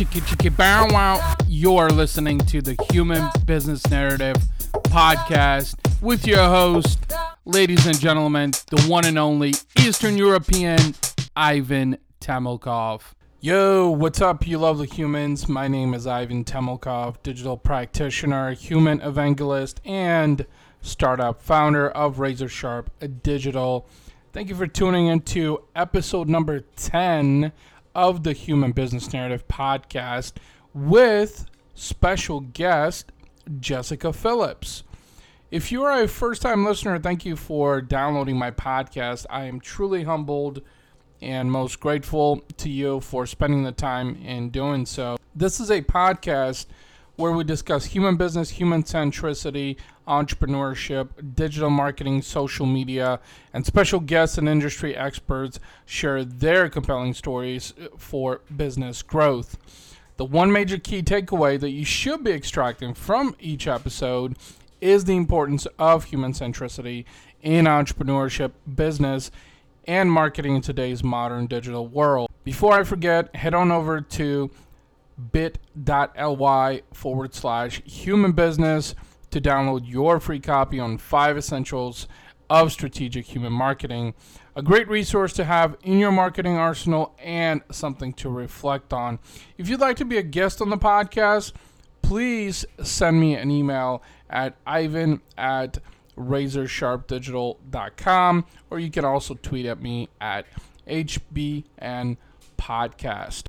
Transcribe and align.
Chicky 0.00 0.22
chicky 0.22 0.48
bow 0.48 0.86
wow. 0.88 1.36
You're 1.46 1.90
listening 1.90 2.38
to 2.38 2.62
the 2.62 2.74
Human 2.90 3.28
Business 3.44 3.86
Narrative 3.90 4.34
podcast 4.84 5.74
with 6.00 6.26
your 6.26 6.42
host, 6.42 7.12
ladies 7.44 7.84
and 7.84 8.00
gentlemen, 8.00 8.52
the 8.70 8.80
one 8.88 9.04
and 9.04 9.18
only 9.18 9.52
Eastern 9.78 10.16
European 10.16 10.94
Ivan 11.36 11.98
Temelkov. 12.18 13.02
Yo, 13.42 13.90
what's 13.90 14.22
up, 14.22 14.46
you 14.46 14.56
lovely 14.56 14.86
humans? 14.86 15.50
My 15.50 15.68
name 15.68 15.92
is 15.92 16.06
Ivan 16.06 16.46
Temelkov, 16.46 17.16
digital 17.22 17.58
practitioner, 17.58 18.52
human 18.52 19.02
evangelist, 19.02 19.82
and 19.84 20.46
startup 20.80 21.42
founder 21.42 21.90
of 21.90 22.18
Razor 22.18 22.48
Sharp 22.48 22.90
Digital. 23.22 23.86
Thank 24.32 24.48
you 24.48 24.54
for 24.54 24.66
tuning 24.66 25.08
into 25.08 25.62
episode 25.76 26.26
number 26.26 26.60
10 26.76 27.52
of 27.94 28.22
the 28.22 28.32
Human 28.32 28.72
Business 28.72 29.12
Narrative 29.12 29.46
podcast 29.48 30.34
with 30.74 31.46
special 31.74 32.40
guest 32.40 33.12
Jessika 33.58 34.14
Phillips. 34.14 34.84
If 35.50 35.72
you 35.72 35.82
are 35.82 36.02
a 36.02 36.06
first 36.06 36.42
time 36.42 36.64
listener, 36.64 36.98
thank 36.98 37.24
you 37.24 37.34
for 37.34 37.80
downloading 37.80 38.36
my 38.36 38.50
podcast. 38.50 39.26
I 39.28 39.46
am 39.46 39.60
truly 39.60 40.04
humbled 40.04 40.62
and 41.20 41.50
most 41.50 41.80
grateful 41.80 42.42
to 42.58 42.70
you 42.70 43.00
for 43.00 43.26
spending 43.26 43.64
the 43.64 43.72
time 43.72 44.16
in 44.16 44.50
doing 44.50 44.86
so. 44.86 45.16
This 45.34 45.60
is 45.60 45.70
a 45.70 45.82
podcast 45.82 46.66
where 47.20 47.32
we 47.32 47.44
discuss 47.44 47.84
human 47.84 48.16
business, 48.16 48.48
human 48.48 48.82
centricity, 48.82 49.76
entrepreneurship, 50.08 51.08
digital 51.34 51.68
marketing, 51.68 52.22
social 52.22 52.64
media, 52.64 53.20
and 53.52 53.66
special 53.66 54.00
guests 54.00 54.38
and 54.38 54.48
industry 54.48 54.96
experts 54.96 55.60
share 55.84 56.24
their 56.24 56.70
compelling 56.70 57.12
stories 57.12 57.74
for 57.98 58.40
business 58.56 59.02
growth. 59.02 59.58
The 60.16 60.24
one 60.24 60.50
major 60.50 60.78
key 60.78 61.02
takeaway 61.02 61.60
that 61.60 61.70
you 61.70 61.84
should 61.84 62.24
be 62.24 62.32
extracting 62.32 62.94
from 62.94 63.36
each 63.38 63.66
episode 63.66 64.36
is 64.80 65.04
the 65.04 65.16
importance 65.16 65.66
of 65.78 66.04
human 66.04 66.32
centricity 66.32 67.04
in 67.42 67.66
entrepreneurship, 67.66 68.52
business, 68.74 69.30
and 69.86 70.10
marketing 70.10 70.56
in 70.56 70.62
today's 70.62 71.04
modern 71.04 71.46
digital 71.46 71.86
world. 71.86 72.30
Before 72.44 72.72
I 72.72 72.84
forget, 72.84 73.34
head 73.36 73.52
on 73.52 73.70
over 73.70 74.00
to 74.00 74.50
bit.ly 75.32 76.82
forward 76.92 77.34
slash 77.34 77.82
human 77.84 78.32
business 78.32 78.94
to 79.30 79.40
download 79.40 79.88
your 79.88 80.20
free 80.20 80.40
copy 80.40 80.80
on 80.80 80.98
five 80.98 81.36
essentials 81.36 82.08
of 82.48 82.72
strategic 82.72 83.26
human 83.26 83.52
marketing. 83.52 84.14
A 84.56 84.62
great 84.62 84.88
resource 84.88 85.32
to 85.34 85.44
have 85.44 85.76
in 85.82 85.98
your 85.98 86.10
marketing 86.10 86.56
arsenal 86.56 87.14
and 87.18 87.60
something 87.70 88.12
to 88.14 88.28
reflect 88.28 88.92
on. 88.92 89.20
If 89.56 89.68
you'd 89.68 89.78
like 89.80 89.96
to 89.98 90.04
be 90.04 90.18
a 90.18 90.22
guest 90.22 90.60
on 90.60 90.70
the 90.70 90.76
podcast, 90.76 91.52
please 92.02 92.64
send 92.82 93.20
me 93.20 93.36
an 93.36 93.52
email 93.52 94.02
at 94.28 94.56
ivan 94.66 95.20
at 95.38 95.78
razorsharpdigital.com 96.18 98.46
or 98.68 98.80
you 98.80 98.90
can 98.90 99.04
also 99.04 99.34
tweet 99.34 99.66
at 99.66 99.80
me 99.80 100.08
at 100.20 100.46
hbn 100.86 102.16
podcast. 102.58 103.44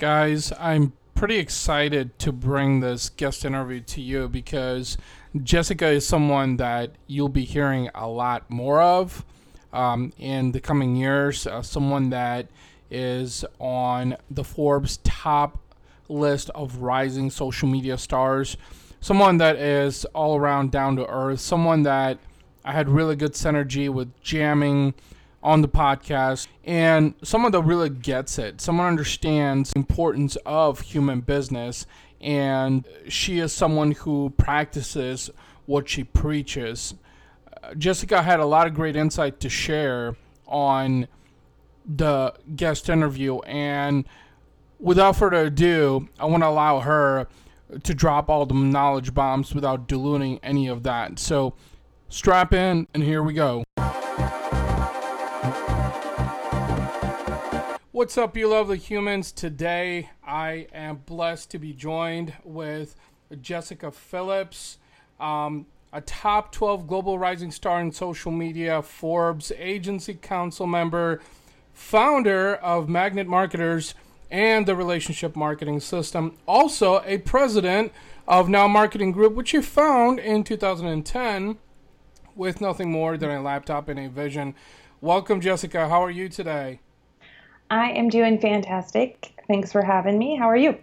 Guys, 0.00 0.50
I'm 0.58 0.94
pretty 1.14 1.36
excited 1.36 2.18
to 2.20 2.32
bring 2.32 2.80
this 2.80 3.10
guest 3.10 3.44
interview 3.44 3.80
to 3.80 4.00
you 4.00 4.30
because 4.30 4.96
Jessika 5.36 5.92
is 5.92 6.06
someone 6.06 6.56
that 6.56 6.92
you'll 7.06 7.28
be 7.28 7.44
hearing 7.44 7.90
a 7.94 8.08
lot 8.08 8.48
more 8.48 8.80
of 8.80 9.26
um, 9.74 10.14
in 10.16 10.52
the 10.52 10.60
coming 10.60 10.96
years. 10.96 11.46
Uh, 11.46 11.60
someone 11.60 12.08
that 12.08 12.46
is 12.90 13.44
on 13.58 14.16
the 14.30 14.42
Forbes 14.42 15.00
top 15.04 15.58
list 16.08 16.48
of 16.54 16.78
rising 16.78 17.28
social 17.28 17.68
media 17.68 17.98
stars. 17.98 18.56
Someone 19.02 19.36
that 19.36 19.56
is 19.56 20.06
all 20.14 20.34
around 20.34 20.72
down 20.72 20.96
to 20.96 21.06
earth. 21.10 21.40
Someone 21.40 21.82
that 21.82 22.16
I 22.64 22.72
had 22.72 22.88
really 22.88 23.16
good 23.16 23.34
synergy 23.34 23.90
with 23.92 24.18
jamming 24.22 24.94
on 25.42 25.62
the 25.62 25.68
podcast 25.68 26.48
and 26.64 27.14
someone 27.22 27.50
that 27.50 27.62
really 27.62 27.88
gets 27.88 28.38
it 28.38 28.60
someone 28.60 28.86
understands 28.86 29.70
the 29.70 29.78
importance 29.78 30.36
of 30.44 30.80
human 30.80 31.20
business 31.20 31.86
and 32.20 32.86
she 33.08 33.38
is 33.38 33.52
someone 33.52 33.92
who 33.92 34.30
practices 34.36 35.30
what 35.66 35.88
she 35.88 36.04
preaches. 36.04 36.94
Uh, 37.62 37.70
jessika 37.70 38.22
had 38.22 38.40
a 38.40 38.44
lot 38.44 38.66
of 38.66 38.74
great 38.74 38.96
insight 38.96 39.40
to 39.40 39.48
share 39.48 40.16
on 40.46 41.08
the 41.86 42.34
guest 42.56 42.88
interview 42.90 43.38
and 43.40 44.04
without 44.78 45.16
further 45.16 45.46
ado 45.46 46.08
i 46.18 46.24
want 46.24 46.42
to 46.42 46.46
allow 46.46 46.80
her 46.80 47.26
to 47.82 47.94
drop 47.94 48.28
all 48.28 48.44
the 48.46 48.54
knowledge 48.54 49.14
bombs 49.14 49.54
without 49.54 49.86
diluting 49.86 50.40
any 50.42 50.66
of 50.68 50.82
that. 50.82 51.18
So 51.18 51.54
strap 52.08 52.52
in 52.52 52.86
and 52.92 53.02
here 53.02 53.22
we 53.22 53.32
go 53.32 53.62
What's 58.00 58.16
up, 58.16 58.34
you 58.34 58.48
lovely 58.48 58.78
humans? 58.78 59.30
Today 59.30 60.08
I 60.26 60.68
am 60.72 61.02
blessed 61.04 61.50
to 61.50 61.58
be 61.58 61.74
joined 61.74 62.32
with 62.44 62.96
Jessika 63.30 63.92
Phillips, 63.92 64.78
um, 65.20 65.66
a 65.92 66.00
top 66.00 66.50
12 66.50 66.86
global 66.86 67.18
rising 67.18 67.50
star 67.50 67.78
in 67.78 67.92
social 67.92 68.32
media, 68.32 68.80
Forbes 68.80 69.52
Agency 69.54 70.14
Council 70.14 70.66
member, 70.66 71.20
founder 71.74 72.54
of 72.54 72.88
Magnet 72.88 73.26
Marketers 73.26 73.94
and 74.30 74.64
the 74.64 74.74
Relationship 74.74 75.36
Marketing 75.36 75.78
System, 75.78 76.38
also 76.46 77.02
a 77.04 77.18
president 77.18 77.92
of 78.26 78.48
Now 78.48 78.66
Marketing 78.66 79.12
Group, 79.12 79.34
which 79.34 79.52
you 79.52 79.60
found 79.60 80.18
in 80.18 80.42
2010 80.42 81.58
with 82.34 82.62
nothing 82.62 82.90
more 82.90 83.18
than 83.18 83.28
a 83.28 83.42
laptop 83.42 83.90
and 83.90 84.00
a 84.00 84.08
vision. 84.08 84.54
Welcome, 85.02 85.42
Jessika. 85.42 85.90
How 85.90 86.02
are 86.02 86.10
you 86.10 86.30
today? 86.30 86.80
I 87.70 87.90
am 87.92 88.08
doing 88.08 88.40
fantastic. 88.40 89.32
Thanks 89.46 89.70
for 89.70 89.82
having 89.82 90.18
me. 90.18 90.36
How 90.36 90.48
are 90.48 90.56
you? 90.56 90.76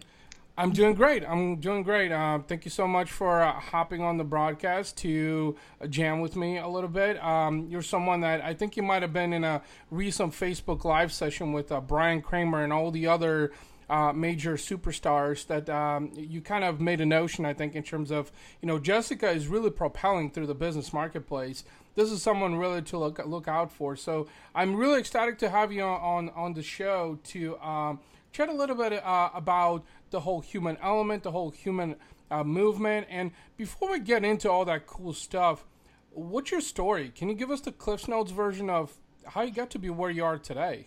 I'm 0.60 0.72
doing 0.72 0.96
great. 0.96 1.24
I'm 1.24 1.58
doing 1.58 1.84
great. 1.84 2.12
Uh, 2.12 2.40
thank 2.40 2.66
you 2.66 2.72
so 2.72 2.88
much 2.88 3.12
for 3.12 3.44
uh, 3.44 3.52
hopping 3.52 4.02
on 4.02 4.18
the 4.18 4.24
broadcast 4.24 4.98
to 5.00 5.56
uh, 5.80 5.86
jam 5.86 6.20
with 6.20 6.36
me 6.36 6.58
a 6.58 6.68
little 6.68 6.90
bit. 6.90 7.24
Um, 7.24 7.68
you're 7.70 7.84
someone 7.84 8.22
that 8.22 8.42
I 8.42 8.56
think 8.56 8.76
you 8.76 8.82
might 8.82 9.04
have 9.04 9.14
been 9.14 9.34
in 9.34 9.44
a 9.44 9.62
recent 9.92 10.34
Facebook 10.34 10.84
Live 10.84 11.12
session 11.12 11.54
with 11.54 11.72
uh, 11.72 11.80
Bryan 11.80 12.22
Kramer 12.22 12.64
and 12.64 12.74
all 12.74 12.90
the 12.90 13.06
other 13.06 13.52
uh, 13.90 14.12
major 14.14 14.54
superstars 14.56 15.48
that 15.48 15.70
um, 15.70 16.12
you 16.16 16.42
kind 16.42 16.64
of 16.64 16.82
made 16.82 17.02
a 17.02 17.06
notion, 17.06 17.46
I 17.46 17.54
think, 17.54 17.76
in 17.76 17.84
terms 17.84 18.12
of, 18.12 18.32
you 18.62 18.68
know, 18.68 18.80
Jessika 18.80 19.34
is 19.34 19.48
really 19.48 19.70
propelling 19.70 20.32
through 20.32 20.48
the 20.48 20.56
business 20.56 20.92
marketplace 20.92 21.64
this 21.98 22.12
is 22.12 22.22
someone 22.22 22.56
really 22.56 22.84
to 22.84 22.98
look 22.98 23.20
look 23.26 23.48
out 23.48 23.72
for. 23.72 23.96
So 23.96 24.28
I'm 24.54 24.76
really 24.76 25.00
ecstatic 25.00 25.40
to 25.40 25.50
have 25.50 25.74
you 25.74 25.84
on 25.84 26.30
on 26.30 26.54
the 26.54 26.62
show 26.62 27.18
to 27.26 27.58
um, 27.58 28.00
chat 28.32 28.50
a 28.50 28.54
little 28.54 28.76
bit 28.76 28.94
uh, 29.04 29.32
about 29.34 29.84
the 30.12 30.20
whole 30.22 30.40
human 30.40 30.78
element, 30.82 31.24
the 31.24 31.32
whole 31.32 31.50
human 31.50 31.96
uh, 32.30 32.44
movement. 32.44 33.08
And 33.10 33.32
before 33.58 33.92
we 33.92 34.00
get 34.00 34.24
into 34.24 34.50
all 34.50 34.64
that 34.66 34.86
cool 34.86 35.12
stuff, 35.12 35.66
what's 36.12 36.52
your 36.52 36.62
story? 36.62 37.10
Can 37.10 37.30
you 37.30 37.36
give 37.36 37.50
us 37.50 37.62
the 37.62 37.72
Cliffs 37.72 38.08
Notes 38.08 38.32
version 38.32 38.70
of 38.70 38.94
how 39.26 39.42
you 39.42 39.52
got 39.52 39.72
to 39.72 39.80
be 39.80 39.90
where 39.90 40.12
you 40.12 40.24
are 40.24 40.38
today? 40.38 40.86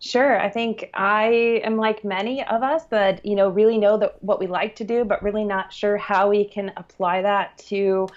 Sure. 0.00 0.40
I 0.40 0.48
think 0.48 0.90
I 0.94 1.60
am 1.64 1.76
like 1.76 2.04
many 2.04 2.44
of 2.44 2.62
us 2.62 2.84
that, 2.84 3.24
you 3.26 3.34
know, 3.34 3.48
really 3.48 3.78
know 3.78 3.98
that 3.98 4.22
what 4.22 4.38
we 4.38 4.46
like 4.46 4.76
to 4.76 4.84
do, 4.84 5.04
but 5.04 5.22
really 5.22 5.44
not 5.44 5.72
sure 5.72 5.96
how 5.96 6.28
we 6.28 6.44
can 6.44 6.72
apply 6.76 7.22
that 7.22 7.58
to 7.68 8.08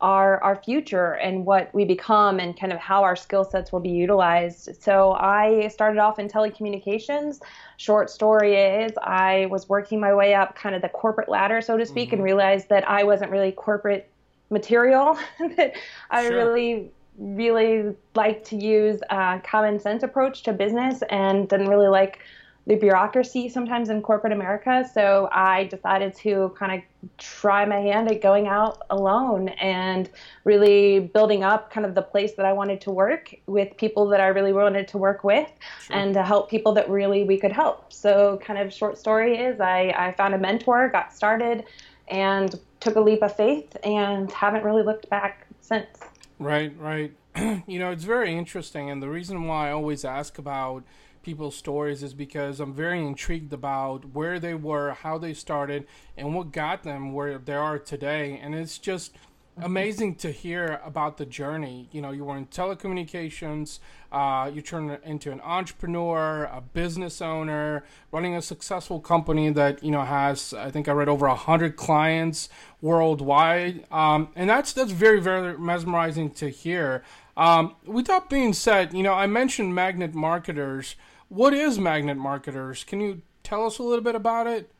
our 0.00 0.42
our 0.42 0.56
future 0.62 1.12
and 1.14 1.46
what 1.46 1.72
we 1.72 1.84
become 1.84 2.38
and 2.38 2.58
kind 2.58 2.72
of 2.72 2.78
how 2.78 3.02
our 3.02 3.16
skill 3.16 3.42
sets 3.42 3.72
will 3.72 3.80
be 3.80 3.90
utilized. 3.90 4.80
So 4.80 5.12
I 5.12 5.68
started 5.68 5.98
off 5.98 6.18
in 6.18 6.28
telecommunications. 6.28 7.40
Short 7.78 8.10
story 8.10 8.54
is 8.56 8.92
I 9.02 9.46
was 9.46 9.68
working 9.68 9.98
my 10.00 10.14
way 10.14 10.34
up 10.34 10.54
kind 10.54 10.74
of 10.74 10.82
the 10.82 10.88
corporate 10.88 11.28
ladder, 11.28 11.60
so 11.60 11.76
to 11.76 11.86
speak, 11.86 12.08
mm-hmm. 12.08 12.16
and 12.16 12.24
realized 12.24 12.68
that 12.68 12.88
I 12.88 13.02
wasn't 13.04 13.30
really 13.30 13.50
corporate 13.50 14.08
material. 14.50 15.18
that 15.56 15.74
I 16.10 16.28
sure. 16.28 16.36
really 16.36 16.90
really 17.18 17.94
like 18.14 18.44
to 18.44 18.56
use 18.56 19.00
a 19.10 19.40
common 19.44 19.78
sense 19.78 20.02
approach 20.02 20.42
to 20.44 20.52
business 20.52 21.02
and 21.10 21.48
didn't 21.48 21.68
really 21.68 21.88
like 21.88 22.20
the 22.66 22.76
bureaucracy 22.76 23.48
sometimes 23.48 23.90
in 23.90 24.00
corporate 24.00 24.32
America. 24.32 24.88
So 24.92 25.28
I 25.30 25.64
decided 25.64 26.14
to 26.16 26.54
kind 26.58 26.72
of 26.72 27.08
try 27.18 27.66
my 27.66 27.76
hand 27.76 28.10
at 28.10 28.22
going 28.22 28.46
out 28.46 28.82
alone 28.88 29.50
and 29.60 30.08
really 30.44 31.00
building 31.00 31.44
up 31.44 31.70
kind 31.70 31.84
of 31.84 31.94
the 31.94 32.02
place 32.02 32.32
that 32.34 32.46
I 32.46 32.52
wanted 32.54 32.80
to 32.82 32.90
work 32.90 33.34
with 33.46 33.76
people 33.76 34.06
that 34.08 34.20
I 34.20 34.28
really 34.28 34.54
wanted 34.54 34.88
to 34.88 34.98
work 34.98 35.24
with 35.24 35.50
sure. 35.82 35.96
and 35.96 36.14
to 36.14 36.22
help 36.22 36.48
people 36.48 36.72
that 36.72 36.88
really 36.88 37.24
we 37.24 37.38
could 37.38 37.52
help. 37.52 37.92
So 37.92 38.40
kind 38.42 38.58
of 38.58 38.72
short 38.72 38.96
story 38.96 39.36
is 39.36 39.60
I, 39.60 39.94
I 39.96 40.12
found 40.12 40.34
a 40.34 40.38
mentor, 40.38 40.88
got 40.88 41.12
started 41.12 41.64
and 42.08 42.58
took 42.80 42.96
a 42.96 43.00
leap 43.00 43.22
of 43.22 43.36
faith 43.36 43.76
and 43.84 44.32
haven't 44.32 44.64
really 44.64 44.82
looked 44.82 45.10
back 45.10 45.46
since. 45.60 46.00
Right, 46.38 46.76
right. 46.78 47.12
you 47.66 47.78
know, 47.78 47.90
it's 47.90 48.04
very 48.04 48.36
interesting. 48.36 48.90
And 48.90 49.02
the 49.02 49.08
reason 49.08 49.44
why 49.44 49.68
I 49.68 49.72
always 49.72 50.04
ask 50.04 50.38
about 50.38 50.84
people's 51.22 51.56
stories 51.56 52.02
is 52.02 52.12
because 52.12 52.60
I'm 52.60 52.74
very 52.74 53.04
intrigued 53.04 53.52
about 53.52 54.04
where 54.12 54.38
they 54.38 54.54
were, 54.54 54.92
how 54.92 55.16
they 55.18 55.32
started, 55.32 55.86
and 56.16 56.34
what 56.34 56.52
got 56.52 56.82
them 56.82 57.12
where 57.12 57.38
they 57.38 57.54
are 57.54 57.78
today. 57.78 58.38
And 58.42 58.54
it's 58.54 58.78
just 58.78 59.16
amazing 59.56 60.16
to 60.16 60.30
hear 60.30 60.80
about 60.84 61.16
the 61.16 61.26
journey. 61.26 61.88
You 61.92 62.02
know, 62.02 62.10
you 62.10 62.24
were 62.24 62.36
in 62.36 62.46
telecommunications, 62.46 63.78
uh, 64.10 64.50
you 64.52 64.60
turned 64.62 64.98
into 65.04 65.30
an 65.32 65.40
entrepreneur, 65.40 66.44
a 66.44 66.60
business 66.60 67.22
owner, 67.22 67.84
running 68.12 68.34
a 68.34 68.42
successful 68.42 69.00
company 69.00 69.50
that 69.50 69.82
you 69.82 69.90
know 69.90 70.02
has, 70.02 70.52
I 70.54 70.70
think 70.70 70.88
I 70.88 70.92
read 70.92 71.08
over 71.08 71.26
a 71.26 71.34
hundred 71.34 71.76
clients 71.76 72.48
worldwide, 72.80 73.84
um, 73.92 74.28
and 74.34 74.48
that's 74.50 74.72
that's 74.72 74.92
very 74.92 75.20
very 75.20 75.58
mesmerizing 75.58 76.30
to 76.32 76.48
hear. 76.48 77.02
Um, 77.36 77.76
with 77.84 78.06
that 78.06 78.30
being 78.30 78.52
said, 78.52 78.94
you 78.94 79.02
know, 79.02 79.14
I 79.14 79.26
mentioned 79.26 79.74
magnet 79.74 80.14
marketers. 80.14 80.96
What 81.28 81.52
is 81.52 81.78
magnet 81.78 82.16
marketers? 82.16 82.84
Can 82.84 83.00
you 83.00 83.22
tell 83.42 83.66
us 83.66 83.78
a 83.78 83.82
little 83.82 84.04
bit 84.04 84.14
about 84.14 84.46
it? 84.46 84.70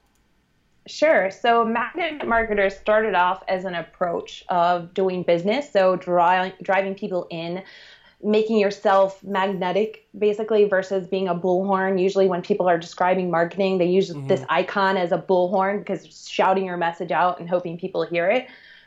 Sure. 0.87 1.31
So 1.31 1.65
magnet 1.65 2.27
marketers 2.27 2.77
started 2.77 3.15
off 3.15 3.43
as 3.49 3.65
an 3.65 3.75
approach 3.75 4.45
of 4.49 4.93
doing 4.93 5.23
business, 5.23 5.71
so 5.73 5.97
drawing, 5.97 6.53
driving 6.63 6.95
people 6.95 7.27
in, 7.31 7.63
making 8.23 8.59
yourself 8.59 9.23
magnetic, 9.25 10.07
basically, 10.19 10.65
versus 10.67 11.07
being 11.07 11.29
a 11.29 11.35
bullhorn. 11.35 12.01
Usually, 12.01 12.29
when 12.29 12.43
people 12.43 12.69
are 12.69 12.79
describing 12.79 13.31
marketing, 13.31 13.79
they 13.79 13.87
use 13.87 14.11
mm-hmm. 14.11 14.27
this 14.27 14.45
icon 14.51 14.99
as 14.99 15.11
a 15.11 15.19
bullhorn 15.19 15.79
because 15.79 16.29
shouting 16.29 16.67
your 16.67 16.77
message 16.77 17.11
out 17.11 17.41
and 17.41 17.49
hoping 17.49 17.79
people 17.79 18.05
hear 18.05 18.31
it. 18.31 18.47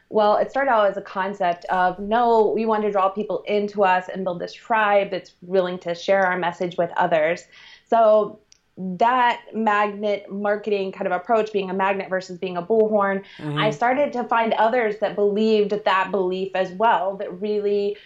Well, 0.09 0.37
it 0.37 0.51
started 0.51 0.71
out 0.71 0.89
as 0.89 0.97
a 0.97 1.01
concept 1.01 1.65
of 1.65 1.99
no, 1.99 2.53
we 2.55 2.65
want 2.65 2.83
to 2.83 2.91
draw 2.91 3.09
people 3.09 3.43
into 3.47 3.83
us 3.83 4.07
and 4.07 4.23
build 4.23 4.39
this 4.39 4.53
tribe 4.53 5.11
that's 5.11 5.33
willing 5.41 5.79
to 5.79 5.93
share 5.93 6.25
our 6.25 6.37
message 6.37 6.77
with 6.77 6.91
others. 6.95 7.43
So 7.89 8.39
that 8.77 9.41
magnet 9.53 10.31
marketing 10.31 10.91
kind 10.91 11.07
of 11.07 11.13
approach, 11.13 11.51
being 11.51 11.69
a 11.69 11.73
magnet 11.73 12.09
versus 12.09 12.37
being 12.37 12.57
a 12.57 12.61
bullhorn, 12.61 13.23
mm-hmm. 13.37 13.57
I 13.57 13.71
started 13.71 14.13
to 14.13 14.23
find 14.25 14.53
others 14.53 14.97
that 14.99 15.15
believed 15.15 15.71
that 15.85 16.11
belief 16.11 16.55
as 16.55 16.71
well, 16.71 17.17
that 17.17 17.41
really 17.41 17.97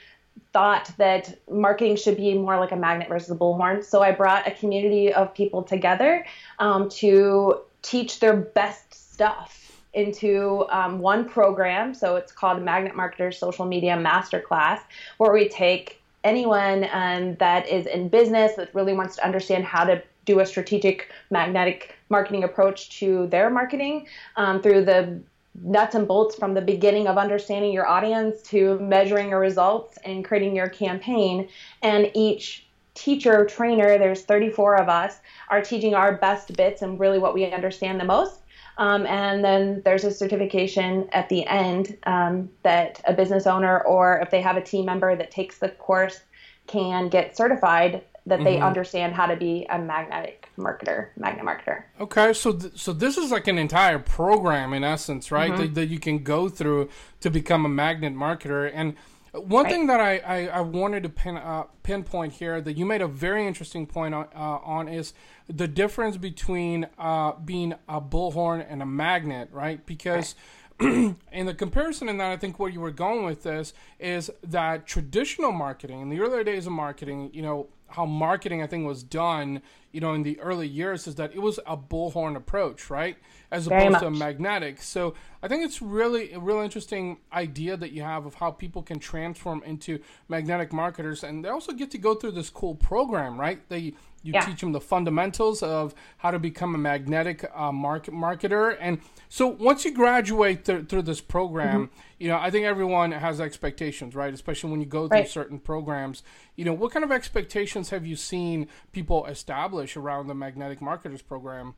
thought 0.53 0.91
that 0.97 1.37
marketing 1.49 1.95
should 1.95 2.17
be 2.17 2.33
more 2.33 2.57
like 2.57 2.71
a 2.71 2.75
magnet 2.75 3.09
versus 3.09 3.31
a 3.31 3.35
bullhorn. 3.35 3.83
So 3.83 4.01
I 4.01 4.11
brought 4.11 4.47
a 4.47 4.51
community 4.51 5.13
of 5.13 5.33
people 5.33 5.63
together 5.63 6.25
um, 6.59 6.89
to 6.89 7.61
teach 7.81 8.19
their 8.19 8.35
best 8.35 9.13
stuff 9.13 9.57
into 9.93 10.65
um, 10.69 10.99
one 10.99 11.27
program. 11.27 11.93
So 11.93 12.15
it's 12.15 12.31
called 12.31 12.61
Magnet 12.61 12.95
Marketers 12.95 13.37
Social 13.37 13.65
Media 13.65 13.95
Masterclass, 13.97 14.79
where 15.17 15.33
we 15.33 15.49
take 15.49 16.01
anyone 16.23 16.87
um, 16.91 17.35
that 17.35 17.67
is 17.67 17.87
in 17.87 18.07
business 18.07 18.55
that 18.55 18.73
really 18.73 18.93
wants 18.93 19.15
to 19.17 19.25
understand 19.25 19.65
how 19.65 19.83
to 19.83 20.01
do 20.25 20.39
a 20.39 20.45
strategic 20.45 21.11
magnetic 21.29 21.95
marketing 22.09 22.43
approach 22.43 22.89
to 22.99 23.27
their 23.27 23.49
marketing 23.49 24.07
um, 24.35 24.61
through 24.61 24.85
the 24.85 25.21
nuts 25.63 25.95
and 25.95 26.07
bolts 26.07 26.35
from 26.35 26.53
the 26.53 26.61
beginning 26.61 27.07
of 27.07 27.17
understanding 27.17 27.73
your 27.73 27.87
audience 27.87 28.41
to 28.41 28.79
measuring 28.79 29.29
your 29.29 29.39
results 29.39 29.97
and 30.05 30.23
creating 30.23 30.55
your 30.55 30.69
campaign. 30.69 31.47
And 31.81 32.09
each 32.13 32.67
teacher 32.93 33.45
trainer, 33.45 33.97
there's 33.97 34.23
34 34.23 34.77
of 34.77 34.89
us, 34.89 35.19
are 35.49 35.61
teaching 35.61 35.93
our 35.93 36.17
best 36.17 36.55
bits 36.55 36.81
and 36.81 36.99
really 36.99 37.19
what 37.19 37.33
we 37.33 37.45
understand 37.45 37.99
the 37.99 38.05
most. 38.05 38.41
Um, 38.77 39.05
and 39.05 39.43
then 39.43 39.81
there's 39.83 40.05
a 40.05 40.11
certification 40.11 41.07
at 41.11 41.29
the 41.29 41.45
end 41.45 41.97
um, 42.05 42.49
that 42.63 43.01
a 43.05 43.13
business 43.13 43.45
owner 43.45 43.81
or 43.81 44.19
if 44.19 44.31
they 44.31 44.41
have 44.41 44.57
a 44.57 44.61
team 44.61 44.85
member 44.85 45.15
that 45.15 45.29
takes 45.29 45.57
the 45.57 45.69
course 45.69 46.21
can 46.67 47.09
get 47.09 47.35
certified 47.35 48.03
that 48.25 48.35
mm-hmm. 48.35 48.43
they 48.45 48.59
understand 48.59 49.13
how 49.13 49.25
to 49.25 49.35
be 49.35 49.65
a 49.69 49.79
magnetic 49.79 50.49
marketer, 50.57 51.07
magnet 51.17 51.45
marketer. 51.45 51.83
Okay, 51.99 52.33
so 52.33 52.53
th- 52.53 52.77
so 52.77 52.93
this 52.93 53.17
is 53.17 53.31
like 53.31 53.47
an 53.47 53.57
entire 53.57 53.99
program 53.99 54.73
in 54.73 54.83
essence, 54.83 55.31
right? 55.31 55.51
Mm-hmm. 55.51 55.61
That, 55.61 55.75
that, 55.75 55.85
you 55.87 55.99
can 55.99 56.23
go 56.23 56.47
through 56.47 56.89
to 57.21 57.29
become 57.31 57.65
a 57.65 57.69
magnet 57.69 58.13
marketer. 58.13 58.71
And 58.73 58.95
one 59.33 59.63
right. 59.63 59.73
thing 59.73 59.87
that 59.87 59.99
I, 59.99 60.17
I, 60.17 60.47
I, 60.47 60.61
wanted 60.61 61.03
to 61.03 61.09
pin, 61.09 61.37
uh, 61.37 61.63
pinpoint 61.83 62.33
here 62.33 62.61
that 62.61 62.77
you 62.77 62.85
made 62.85 63.01
a 63.01 63.07
very 63.07 63.47
interesting 63.47 63.87
point 63.87 64.13
on, 64.13 64.27
uh, 64.35 64.59
on 64.63 64.87
is 64.87 65.13
the 65.47 65.67
difference 65.67 66.17
between 66.17 66.87
uh, 66.99 67.31
being 67.33 67.73
a 67.87 68.01
bullhorn 68.01 68.65
and 68.69 68.81
a 68.81 68.85
magnet, 68.85 69.49
right? 69.51 69.83
Because 69.85 70.35
right 70.35 70.43
and 71.31 71.47
the 71.47 71.53
comparison 71.53 72.09
in 72.09 72.17
that, 72.17 72.31
I 72.31 72.37
think 72.37 72.57
where 72.57 72.69
you 72.69 72.81
were 72.81 72.91
going 72.91 73.23
with 73.23 73.43
this 73.43 73.73
is 73.99 74.31
that 74.43 74.87
traditional 74.87 75.51
marketing, 75.51 76.01
in 76.01 76.09
the 76.09 76.19
earlier 76.19 76.43
days 76.43 76.65
of 76.65 76.71
marketing, 76.71 77.29
you 77.33 77.43
know, 77.43 77.67
how 77.91 78.05
marketing 78.05 78.61
I 78.63 78.67
think 78.67 78.85
was 78.85 79.03
done, 79.03 79.61
you 79.91 80.01
know, 80.01 80.13
in 80.13 80.23
the 80.23 80.39
early 80.39 80.67
years 80.67 81.07
is 81.07 81.15
that 81.15 81.33
it 81.33 81.39
was 81.39 81.59
a 81.65 81.75
bullhorn 81.77 82.35
approach, 82.35 82.89
right? 82.89 83.17
As 83.51 83.67
Very 83.67 83.81
opposed 83.81 83.91
much. 83.93 84.01
to 84.01 84.07
a 84.07 84.11
magnetic. 84.11 84.81
So 84.81 85.13
I 85.43 85.47
think 85.47 85.65
it's 85.65 85.81
really 85.81 86.33
a 86.33 86.39
real 86.39 86.59
interesting 86.59 87.17
idea 87.33 87.75
that 87.77 87.91
you 87.91 88.01
have 88.03 88.25
of 88.25 88.35
how 88.35 88.51
people 88.51 88.81
can 88.81 88.99
transform 88.99 89.63
into 89.63 89.99
magnetic 90.29 90.71
marketers, 90.71 91.23
and 91.23 91.43
they 91.43 91.49
also 91.49 91.73
get 91.73 91.91
to 91.91 91.97
go 91.97 92.15
through 92.15 92.31
this 92.31 92.49
cool 92.49 92.75
program, 92.75 93.39
right? 93.39 93.67
They 93.69 93.93
you 94.23 94.33
yeah. 94.33 94.45
teach 94.45 94.61
them 94.61 94.71
the 94.71 94.81
fundamentals 94.81 95.63
of 95.63 95.95
how 96.17 96.31
to 96.31 96.39
become 96.39 96.75
a 96.75 96.77
magnetic 96.77 97.49
uh, 97.55 97.71
market 97.71 98.13
marketer. 98.13 98.77
And 98.79 98.99
so 99.29 99.47
once 99.47 99.83
you 99.83 99.91
graduate 99.91 100.65
th- 100.65 100.87
through 100.87 101.03
this 101.03 101.21
program, 101.21 101.87
mm-hmm. 101.87 101.95
you 102.19 102.27
know, 102.27 102.37
I 102.37 102.51
think 102.51 102.65
everyone 102.65 103.11
has 103.13 103.41
expectations, 103.41 104.15
right? 104.15 104.33
Especially 104.33 104.69
when 104.69 104.79
you 104.79 104.85
go 104.85 105.07
through 105.07 105.17
right. 105.17 105.29
certain 105.29 105.59
programs. 105.59 106.21
You 106.55 106.65
know, 106.65 106.73
what 106.73 106.91
kind 106.91 107.03
of 107.03 107.11
expectations 107.11 107.89
have 107.89 108.05
you 108.05 108.15
seen 108.15 108.67
people 108.91 109.25
establish 109.25 109.80
around 109.97 110.27
the 110.27 110.35
magnetic 110.35 110.81
marketers 110.81 111.21
program? 111.21 111.75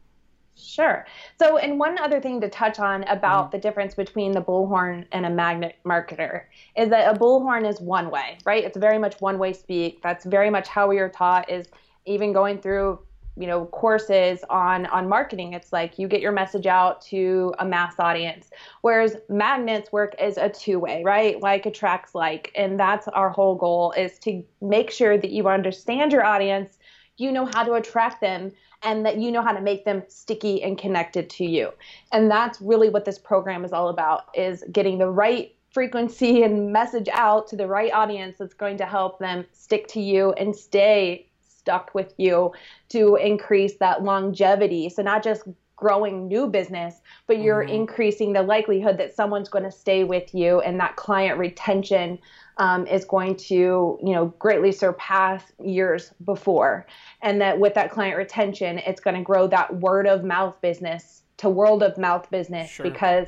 Sure. 0.56 1.06
So, 1.40 1.58
and 1.58 1.80
one 1.80 1.98
other 2.00 2.22
thing 2.22 2.40
to 2.42 2.50
touch 2.50 2.80
on 2.80 3.04
about 3.04 3.46
mm-hmm. 3.46 3.52
the 3.58 3.62
difference 3.62 3.96
between 3.96 4.32
the 4.32 4.42
bullhorn 4.42 5.06
and 5.12 5.26
a 5.26 5.30
magnet 5.30 5.78
marketer 5.86 6.44
is 6.78 6.90
that 6.90 7.16
a 7.16 7.18
bullhorn 7.18 7.68
is 7.68 7.82
one 7.82 8.12
way, 8.12 8.38
right? 8.46 8.64
It's 8.64 8.78
very 8.78 9.00
much 9.00 9.20
one 9.20 9.40
way 9.40 9.54
speak. 9.54 10.02
That's 10.04 10.26
very 10.26 10.50
much 10.50 10.68
how 10.68 10.88
we 10.88 11.00
are 11.00 11.10
taught 11.10 11.50
is 11.50 11.68
even 12.06 12.34
going 12.34 12.60
through 12.60 13.00
you 13.36 13.48
know 13.48 13.66
courses 13.66 14.44
on 14.50 14.86
on 14.88 15.10
marketing 15.10 15.54
it's 15.54 15.74
like 15.74 15.98
you 15.98 16.08
get 16.08 16.22
your 16.22 16.32
message 16.32 16.68
out 16.68 17.02
to 17.02 17.54
a 17.60 17.66
mass 17.66 17.96
audience 18.00 18.52
whereas 18.82 19.16
magnets 19.28 19.92
work 19.92 20.14
as 20.20 20.38
a 20.38 20.50
two 20.50 20.78
way 20.78 21.02
right 21.04 21.42
like 21.42 21.66
attracts 21.66 22.14
like 22.14 22.52
and 22.56 22.80
that's 22.80 23.08
our 23.08 23.30
whole 23.32 23.56
goal 23.56 23.92
is 23.94 24.20
to 24.20 24.44
make 24.62 24.92
sure 24.92 25.18
that 25.18 25.32
you 25.32 25.48
understand 25.48 26.12
your 26.12 26.24
audience 26.24 26.78
you 27.18 27.32
know 27.32 27.46
how 27.54 27.64
to 27.64 27.74
attract 27.74 28.22
them 28.22 28.52
and 28.82 29.06
that 29.06 29.18
you 29.18 29.32
know 29.32 29.42
how 29.42 29.54
to 29.54 29.62
make 29.62 29.86
them 29.86 30.04
sticky 30.08 30.62
and 30.64 30.78
connected 30.78 31.30
to 31.30 31.46
you 31.46 31.72
and 32.12 32.30
that's 32.30 32.60
really 32.62 32.90
what 32.90 33.06
this 33.06 33.20
program 33.20 33.64
is 33.64 33.72
all 33.72 33.90
about 33.90 34.26
is 34.36 34.64
getting 34.72 34.98
the 34.98 35.10
right 35.10 35.56
frequency 35.74 36.44
and 36.44 36.72
message 36.72 37.10
out 37.12 37.48
to 37.48 37.56
the 37.56 37.68
right 37.68 37.92
audience 37.92 38.38
that's 38.38 38.54
going 38.54 38.78
to 38.78 38.86
help 38.86 39.20
them 39.20 39.46
stick 39.52 39.88
to 39.88 40.00
you 40.00 40.32
and 40.34 40.56
stay 40.56 41.28
stuck 41.64 41.94
with 41.96 42.14
you 42.18 42.52
to 42.90 43.16
increase 43.16 43.78
that 43.78 44.04
longevity. 44.04 44.90
So 44.90 45.02
not 45.02 45.24
just 45.24 45.44
growing 45.84 46.30
new 46.30 46.48
business, 46.48 47.02
but 47.28 47.40
you're 47.40 47.62
mm-hmm. 47.62 47.76
increasing 47.76 48.32
the 48.32 48.42
likelihood 48.42 48.98
that 48.98 49.14
someone's 49.14 49.50
going 49.50 49.66
to 49.66 49.72
stay 49.72 50.06
with 50.06 50.34
you 50.34 50.62
and 50.62 50.80
that 50.80 50.96
client 50.96 51.38
retention 51.38 52.18
um, 52.56 52.88
is 52.88 53.04
going 53.04 53.36
to, 53.36 54.00
you 54.02 54.14
know, 54.14 54.28
greatly 54.40 54.72
surpass 54.72 55.44
years 55.62 56.14
before. 56.24 56.88
And 57.22 57.42
that 57.42 57.60
with 57.60 57.74
that 57.74 57.92
client 57.92 58.16
retention, 58.16 58.78
it's 58.78 59.02
going 59.02 59.18
to 59.18 59.24
grow 59.24 59.46
that 59.48 59.76
word 59.82 60.08
of 60.08 60.24
mouth 60.24 60.56
business 60.62 61.24
to 61.38 61.50
world 61.50 61.84
of 61.84 61.98
mouth 61.98 62.32
business 62.32 62.70
sure. 62.70 62.90
because 62.90 63.28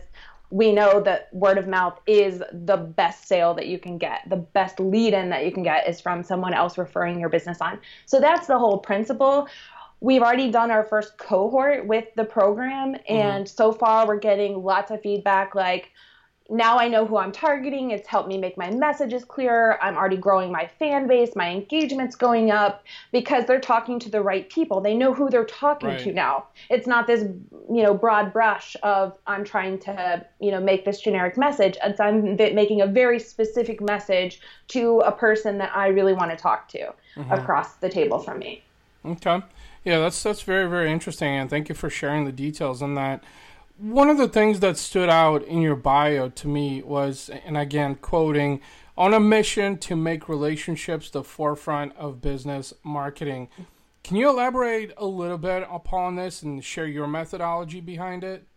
we 0.50 0.72
know 0.72 1.02
that 1.02 1.28
word 1.34 1.58
of 1.58 1.68
mouth 1.68 2.00
is 2.08 2.42
the 2.54 2.78
best 2.78 3.28
sale 3.28 3.54
that 3.56 3.68
you 3.68 3.78
can 3.78 3.98
get. 3.98 4.22
The 4.30 4.38
best 4.38 4.80
lead 4.80 5.14
in 5.14 5.30
that 5.32 5.44
you 5.44 5.52
can 5.52 5.64
get 5.64 5.90
is 5.90 6.00
from 6.00 6.24
someone 6.24 6.54
else 6.54 6.78
referring 6.78 7.20
your 7.20 7.28
business 7.28 7.60
on. 7.60 7.80
So 8.06 8.22
that's 8.22 8.48
the 8.48 8.58
whole 8.58 8.78
principle. 8.78 9.50
We've 10.02 10.22
already 10.22 10.52
done 10.52 10.72
our 10.72 10.84
first 10.84 11.18
cohort 11.18 11.88
with 11.88 12.06
the 12.16 12.26
program, 12.26 12.94
mm-hmm. 12.94 13.14
and 13.14 13.46
mm-hmm. 13.46 13.56
so 13.56 13.72
far 13.72 14.08
we're 14.08 14.20
getting 14.20 14.64
lots 14.64 14.92
of 14.92 15.02
feedback 15.02 15.56
like, 15.56 15.92
now 16.50 16.78
I 16.78 16.88
know 16.88 17.08
who 17.08 17.18
I'm 17.18 17.32
targeting. 17.32 17.90
It's 17.90 18.08
helped 18.08 18.30
me 18.30 18.38
make 18.38 18.56
my 18.56 18.70
messages 18.70 19.26
clearer. 19.26 19.82
I'm 19.82 19.96
already 19.96 20.18
growing 20.18 20.52
my 20.52 20.68
fan 20.68 21.08
base. 21.08 21.36
My 21.36 21.50
engagement's 21.50 22.16
going 22.16 22.52
up 22.52 22.84
because 23.12 23.46
they're 23.46 23.60
talking 23.60 23.98
to 24.02 24.10
the 24.12 24.22
right 24.22 24.48
people. 24.48 24.80
They 24.80 24.94
know 24.94 25.12
who 25.12 25.30
they're 25.32 25.46
talking 25.46 25.90
right. 25.90 26.00
to 26.02 26.14
now. 26.14 26.46
It's 26.70 26.86
not 26.86 27.08
this, 27.08 27.22
you 27.22 27.82
know, 27.82 27.96
broad 27.96 28.32
brush 28.32 28.76
of 28.84 29.18
I'm 29.26 29.44
trying 29.44 29.80
to, 29.80 30.24
you 30.40 30.52
know, 30.52 30.60
make 30.60 30.86
this 30.86 31.02
generic 31.02 31.36
message. 31.36 31.78
It's 31.84 32.00
I'm 32.00 32.36
making 32.36 32.82
a 32.82 32.88
very 32.88 33.20
specific 33.20 33.82
message 33.82 34.40
to 34.68 35.00
a 35.00 35.12
person 35.12 35.58
that 35.58 35.76
I 35.76 35.88
really 35.88 36.14
want 36.14 36.30
to 36.30 36.38
talk 36.38 36.68
to 36.70 36.94
mm-hmm. 37.16 37.32
across 37.32 37.78
the 37.78 37.90
table 37.90 38.20
from 38.20 38.38
me. 38.38 38.64
Okay. 39.04 39.42
Yeah, 39.86 40.00
that's 40.00 40.22
that's 40.22 40.42
very 40.42 40.70
very 40.70 40.92
interesting 40.92 41.30
and 41.30 41.50
thank 41.50 41.70
you 41.70 41.76
for 41.76 41.90
sharing 41.90 42.26
the 42.26 42.32
details 42.34 42.82
on 42.82 42.96
that 42.96 43.24
one 43.78 44.10
of 44.10 44.18
the 44.18 44.28
things 44.28 44.62
that 44.62 44.78
stood 44.78 45.10
out 45.10 45.44
in 45.44 45.62
your 45.62 45.76
bio 45.76 46.30
to 46.30 46.48
me 46.48 46.82
was, 46.82 47.30
and 47.46 47.58
again, 47.58 47.96
quoting, 47.96 48.62
on 48.98 49.14
a 49.14 49.20
mission 49.20 49.78
to 49.80 49.96
make 49.96 50.30
relationships 50.30 51.10
the 51.10 51.24
forefront 51.24 51.96
of 51.98 52.22
business 52.22 52.74
marketing. 52.84 53.50
Can 54.04 54.16
you 54.16 54.30
elaborate 54.30 54.94
a 54.98 55.06
little 55.06 55.38
bit 55.38 55.68
upon 55.70 56.16
this 56.16 56.42
and 56.42 56.64
share 56.64 56.86
your 56.86 57.08
methodology 57.08 57.82
behind 57.82 58.24
it? 58.24 58.48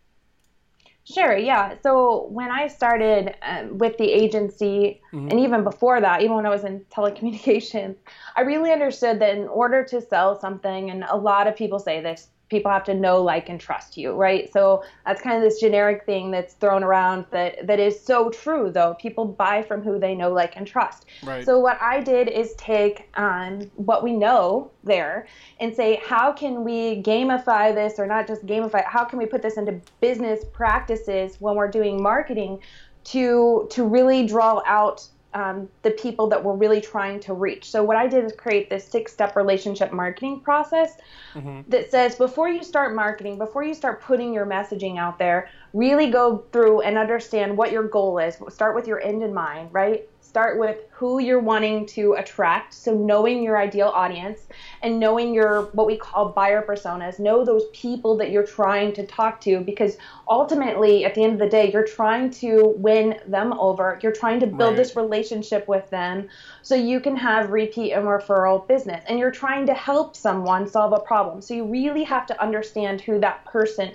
Sure, 1.13 1.37
yeah. 1.37 1.75
So 1.83 2.27
when 2.31 2.51
I 2.51 2.67
started 2.67 3.35
um, 3.43 3.79
with 3.79 3.97
the 3.97 4.11
agency, 4.11 5.01
mm-hmm. 5.13 5.29
and 5.29 5.41
even 5.41 5.65
before 5.65 6.01
that, 6.03 6.23
even 6.23 6.37
when 6.37 6.45
I 6.45 6.51
was 6.51 6.65
in 6.65 6.81
telecommunications, 6.93 7.97
I 8.37 8.43
really 8.43 8.71
understood 8.73 9.19
that 9.21 9.37
in 9.37 9.49
order 9.49 9.83
to 9.85 10.03
sell 10.03 10.39
something, 10.39 10.91
and 10.91 11.05
a 11.09 11.17
lot 11.17 11.47
of 11.47 11.57
people 11.57 11.79
say 11.79 12.03
this, 12.03 12.29
people 12.49 12.71
have 12.71 12.85
to 12.85 12.95
know, 12.95 13.23
like, 13.23 13.49
and 13.49 13.61
trust 13.61 13.97
you, 13.97 14.13
right? 14.13 14.53
So 14.53 14.83
that's 15.05 15.21
kind 15.21 15.37
of 15.37 15.43
this 15.43 15.61
generic 15.61 16.05
thing 16.07 16.31
that's 16.31 16.55
thrown 16.55 16.83
around 16.83 17.27
that 17.31 17.67
that 17.67 17.79
is 17.79 18.01
so 18.03 18.31
true, 18.31 18.71
though. 18.71 18.95
People 18.95 19.25
buy 19.25 19.63
from 19.63 19.83
who 19.83 19.99
they 19.99 20.15
know, 20.15 20.33
like, 20.33 20.57
and 20.57 20.67
trust. 20.67 21.07
Right. 21.23 21.45
So 21.45 21.59
what 21.59 21.81
I 21.81 22.01
did 22.01 22.29
is 22.29 22.55
take 22.55 23.09
um, 23.15 23.71
what 23.77 24.03
we 24.03 24.13
know 24.13 24.71
there 24.85 25.27
and 25.61 25.75
say, 25.75 26.01
how 26.05 26.33
can 26.33 26.65
we 26.65 27.03
gamify 27.03 27.75
this, 27.75 27.99
or 27.99 28.07
not 28.07 28.27
just 28.27 28.47
gamify? 28.47 28.85
How 28.85 29.05
can 29.05 29.19
we 29.19 29.27
put 29.27 29.43
this 29.43 29.57
into 29.57 29.81
business 30.01 30.45
practices 30.53 31.37
when 31.41 31.55
we're 31.55 31.71
doing 31.71 32.03
marketing 32.03 32.61
to 33.05 33.67
to 33.71 33.85
really 33.85 34.27
draw 34.27 34.63
out 34.67 35.07
um, 35.35 35.69
the 35.83 35.91
people 35.91 36.27
that 36.29 36.43
we're 36.43 36.55
really 36.55 36.81
trying 36.81 37.21
to 37.21 37.35
reach. 37.35 37.71
So 37.71 37.85
what 37.85 37.97
I 37.97 38.07
did 38.07 38.25
is 38.25 38.33
create 38.33 38.71
this 38.71 38.87
six-step 38.87 39.37
relationship 39.37 39.93
marketing 39.93 40.41
process 40.41 40.97
mm-hmm. 41.35 41.61
that 41.69 41.91
says 41.91 42.15
before 42.15 42.49
you 42.49 42.63
start 42.63 42.95
marketing, 42.95 43.37
before 43.39 43.63
you 43.63 43.75
start 43.75 44.01
putting 44.01 44.33
your 44.33 44.47
messaging 44.47 44.99
out 44.99 45.19
there, 45.19 45.51
really 45.75 46.11
go 46.11 46.45
through 46.53 46.81
and 46.81 46.97
understand 46.97 47.57
what 47.57 47.71
your 47.73 47.83
goal 47.83 48.19
is. 48.19 48.39
Start 48.49 48.75
with 48.75 48.87
your 48.87 49.03
end 49.03 49.23
in 49.23 49.35
mind, 49.35 49.69
right? 49.73 50.09
Start 50.29 50.59
with 50.59 50.77
who 50.91 51.21
you're 51.21 51.41
wanting 51.41 51.87
to 51.87 52.13
attract. 52.13 52.75
So 52.75 52.93
knowing 52.93 53.43
your 53.43 53.57
ideal 53.57 53.89
audience 53.89 54.41
and 54.83 55.01
knowing 55.01 55.33
your 55.33 55.63
what 55.73 55.87
we 55.87 55.97
call 55.97 56.29
buyer 56.29 56.61
personas 56.61 57.19
know 57.19 57.47
those 57.47 57.65
people 57.73 58.15
that 58.19 58.31
you're 58.31 58.47
trying 58.47 58.93
to 58.93 59.07
talk 59.07 59.41
to 59.43 59.61
because 59.61 59.97
ultimately 60.29 61.07
at 61.07 61.15
the 61.15 61.25
end 61.25 61.33
of 61.33 61.39
the 61.39 61.49
day 61.49 61.73
you're 61.73 61.87
trying 61.87 62.31
to 62.33 62.75
win 62.77 63.19
them 63.27 63.55
over. 63.55 63.99
You're 64.03 64.13
trying 64.13 64.41
to 64.41 64.47
build 64.47 64.61
right. 64.71 64.77
this 64.77 64.97
relationship 64.97 65.67
with 65.67 65.89
them 65.89 66.29
so 66.61 66.75
you 66.75 67.01
can 67.01 67.17
have 67.17 67.51
repeat 67.51 67.93
and 67.93 68.05
referral 68.05 68.69
business. 68.69 69.03
And 69.09 69.19
you're 69.19 69.31
trying 69.31 69.65
to 69.67 69.75
help 69.75 70.15
someone 70.15 70.69
solve 70.69 70.93
a 70.93 71.01
problem. 71.01 71.41
So 71.41 71.55
you 71.55 71.65
really 71.65 72.05
have 72.05 72.27
to 72.27 72.43
understand 72.43 73.01
who 73.01 73.19
that 73.21 73.47
person 73.47 73.95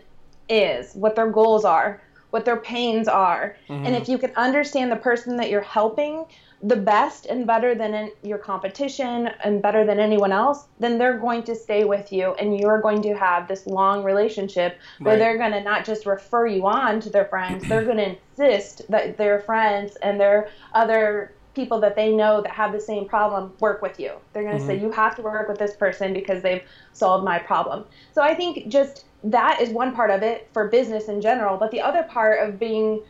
is 0.49 0.93
what 0.93 1.15
their 1.15 1.29
goals 1.29 1.63
are 1.63 2.01
what 2.33 2.45
their 2.45 2.57
pains 2.57 3.07
are. 3.07 3.55
Mm-hmm. 3.69 3.85
And 3.85 3.95
if 3.95 4.09
you 4.09 4.17
can 4.17 4.31
understand 4.35 4.91
the 4.91 4.95
person 4.95 5.37
that 5.37 5.51
you're 5.51 5.61
helping 5.61 6.25
the 6.63 6.75
best 6.75 7.27
and 7.27 7.45
better 7.45 7.75
than 7.75 8.09
your 8.23 8.39
competition 8.39 9.27
and 9.43 9.61
better 9.61 9.85
than 9.85 9.99
anyone 9.99 10.31
else, 10.31 10.65
then 10.79 10.97
they're 10.97 11.19
going 11.19 11.43
to 11.43 11.53
stay 11.53 11.83
with 11.83 12.11
you 12.11 12.33
and 12.39 12.59
you're 12.59 12.81
going 12.81 13.03
to 13.03 13.13
have 13.13 13.47
this 13.47 13.67
long 13.67 14.03
relationship 14.03 14.79
where 14.97 15.13
right. 15.13 15.19
they're 15.19 15.37
going 15.37 15.51
to 15.51 15.61
not 15.61 15.85
just 15.85 16.07
refer 16.07 16.47
you 16.47 16.65
on 16.65 16.99
to 17.01 17.11
their 17.11 17.25
friends, 17.25 17.67
they're 17.69 17.85
going 17.85 17.97
to 17.97 18.15
insist 18.15 18.81
that 18.89 19.15
their 19.15 19.39
friends 19.41 19.95
and 19.97 20.19
their 20.19 20.49
other 20.73 21.33
people 21.53 21.79
that 21.81 21.95
they 21.95 22.11
know 22.11 22.41
that 22.41 22.51
have 22.51 22.71
the 22.71 22.79
same 22.79 23.07
problem 23.07 23.53
work 23.59 23.83
with 23.83 23.99
you. 23.99 24.11
They're 24.31 24.41
going 24.41 24.57
to 24.57 24.63
mm-hmm. 24.63 24.79
say, 24.79 24.81
you 24.81 24.89
have 24.91 25.15
to 25.17 25.21
work 25.21 25.47
with 25.47 25.59
this 25.59 25.75
person 25.75 26.13
because 26.13 26.41
they've 26.41 26.63
solved 26.93 27.23
my 27.23 27.37
problem. 27.37 27.85
So 28.11 28.23
I 28.23 28.33
think 28.33 28.69
just 28.69 29.05
that 29.23 29.61
is 29.61 29.69
one 29.69 29.95
part 29.95 30.09
of 30.09 30.21
it 30.21 30.49
for 30.53 30.67
business 30.67 31.07
in 31.07 31.21
general. 31.21 31.57
But 31.57 31.71
the 31.71 31.81
other 31.81 32.03
part 32.03 32.47
of 32.47 32.59
being, 32.59 33.01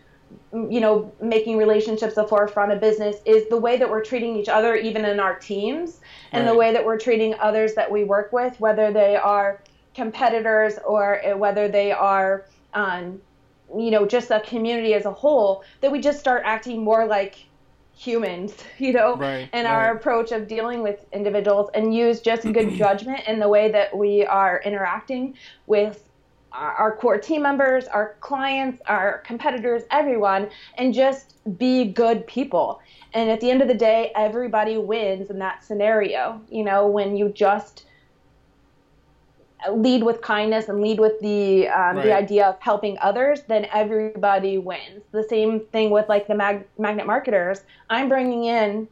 you 0.54 0.80
know, 0.80 1.12
making 1.22 1.58
relationships 1.58 2.16
the 2.16 2.28
forefront 2.28 2.72
of 2.72 2.80
business 2.80 3.18
is 3.26 3.50
the 3.50 3.58
way 3.58 3.78
that 3.78 3.90
we're 3.90 4.04
treating 4.04 4.36
each 4.36 4.50
other, 4.50 4.76
even 4.76 5.06
in 5.06 5.20
our 5.20 5.38
teams, 5.40 6.00
and 6.32 6.46
right. 6.46 6.52
the 6.52 6.58
way 6.58 6.74
that 6.74 6.86
we're 6.86 7.00
treating 7.00 7.34
others 7.40 7.74
that 7.74 7.90
we 7.90 8.04
work 8.04 8.32
with, 8.32 8.60
whether 8.60 8.92
they 8.92 9.16
are 9.16 9.62
competitors 9.96 10.76
or 10.86 11.22
whether 11.36 11.68
they 11.68 11.92
are, 11.92 12.46
um, 12.74 13.22
you 13.76 13.90
know, 13.90 14.06
just 14.06 14.30
a 14.30 14.40
community 14.42 14.94
as 14.94 15.06
a 15.06 15.12
whole, 15.12 15.64
that 15.82 15.92
we 15.92 16.00
just 16.00 16.20
start 16.20 16.44
acting 16.46 16.84
more 16.84 17.06
like 17.06 17.46
humans, 17.96 18.56
you 18.78 18.94
know, 18.94 19.16
right, 19.16 19.50
and 19.54 19.66
right. 19.66 19.74
our 19.74 19.96
approach 19.96 20.32
of 20.32 20.48
dealing 20.48 20.82
with 20.82 21.06
individuals 21.14 21.70
and 21.74 21.94
use 21.94 22.22
just 22.22 22.52
good 22.52 22.74
judgment 22.78 23.22
in 23.28 23.40
the 23.40 23.50
way 23.50 23.72
that 23.72 23.96
we 23.96 24.26
are 24.26 24.62
interacting 24.66 25.36
with 25.68 26.10
our 26.54 26.96
core 26.98 27.18
team 27.18 27.42
members, 27.42 27.86
our 27.88 28.16
clients, 28.20 28.80
our 28.86 29.20
competitors, 29.20 29.84
everyone, 29.90 30.50
and 30.78 30.94
just 30.94 31.36
be 31.58 31.86
good 31.86 32.28
people. 32.28 32.80
And 33.14 33.30
at 33.30 33.40
the 33.40 33.50
end 33.50 33.62
of 33.62 33.68
the 33.68 33.74
day, 33.74 34.12
everybody 34.16 34.78
wins 34.78 35.32
in 35.32 35.40
that 35.40 35.64
scenario, 35.64 36.42
you 36.50 36.64
know, 36.64 36.88
when 36.88 37.18
you 37.18 37.30
just 37.30 37.86
lead 39.72 40.04
with 40.04 40.22
kindness 40.22 40.70
and 40.70 40.82
lead 40.82 41.00
with 41.00 41.20
the 41.22 41.68
um, 41.70 41.98
right. 41.98 42.06
the 42.06 42.14
idea 42.14 42.48
of 42.48 42.60
helping 42.60 42.98
others, 43.00 43.42
then 43.48 43.68
everybody 43.72 44.58
wins. 44.58 45.04
The 45.12 45.24
same 45.24 45.62
thing 45.72 45.90
with 45.90 46.10
like 46.10 46.28
the 46.28 46.36
mag- 46.36 46.68
magnet 46.78 47.08
marketers. 47.08 47.62
I'm 47.90 48.10
bringing 48.10 48.46
in 48.46 48.88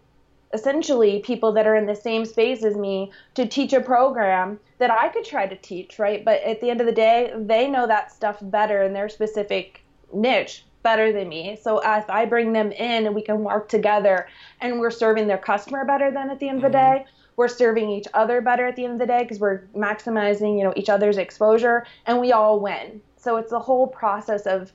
essentially 0.53 1.19
people 1.19 1.51
that 1.53 1.65
are 1.65 1.75
in 1.75 1.85
the 1.85 1.95
same 1.95 2.25
space 2.25 2.63
as 2.63 2.75
me 2.75 3.11
to 3.35 3.47
teach 3.47 3.73
a 3.73 3.81
program 3.81 4.59
that 4.79 4.91
I 4.91 5.09
could 5.09 5.23
try 5.23 5.47
to 5.47 5.55
teach, 5.55 5.99
right? 5.99 6.23
But 6.23 6.41
at 6.43 6.59
the 6.59 6.69
end 6.69 6.81
of 6.81 6.87
the 6.87 6.93
day, 6.93 7.33
they 7.35 7.67
know 7.67 7.87
that 7.87 8.11
stuff 8.11 8.37
better 8.41 8.83
in 8.83 8.93
their 8.93 9.09
specific 9.09 9.81
niche 10.13 10.65
better 10.83 11.13
than 11.13 11.29
me. 11.29 11.57
So 11.61 11.79
if 11.79 12.09
I 12.09 12.25
bring 12.25 12.53
them 12.53 12.71
in 12.71 13.05
and 13.05 13.15
we 13.15 13.21
can 13.21 13.43
work 13.43 13.69
together 13.69 14.27
and 14.59 14.79
we're 14.79 14.91
serving 14.91 15.27
their 15.27 15.37
customer 15.37 15.85
better 15.85 16.11
than 16.11 16.29
at 16.29 16.39
the 16.39 16.49
end 16.49 16.57
mm-hmm. 16.57 16.65
of 16.65 16.71
the 16.71 16.77
mm-hmm. 16.77 17.03
day, 17.03 17.11
we're 17.35 17.47
serving 17.47 17.89
each 17.89 18.07
other 18.13 18.41
better 18.41 18.65
at 18.65 18.75
the 18.75 18.83
end 18.83 18.93
of 18.93 18.99
the 18.99 19.05
day 19.05 19.23
because 19.23 19.39
we're 19.39 19.63
maximizing, 19.75 20.57
you 20.57 20.63
know, 20.63 20.73
each 20.75 20.89
other's 20.89 21.17
exposure 21.17 21.85
and 22.05 22.19
we 22.19 22.31
all 22.31 22.59
win. 22.59 23.01
So 23.17 23.37
it's 23.37 23.51
the 23.51 23.59
whole 23.59 23.87
process 23.87 24.45
of 24.45 24.71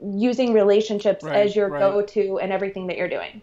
using 0.00 0.52
relationships 0.52 1.24
right, 1.24 1.46
as 1.46 1.56
your 1.56 1.68
right. 1.68 1.80
go-to 1.80 2.38
and 2.38 2.52
everything 2.52 2.86
that 2.88 2.96
you're 2.96 3.08
doing. 3.08 3.42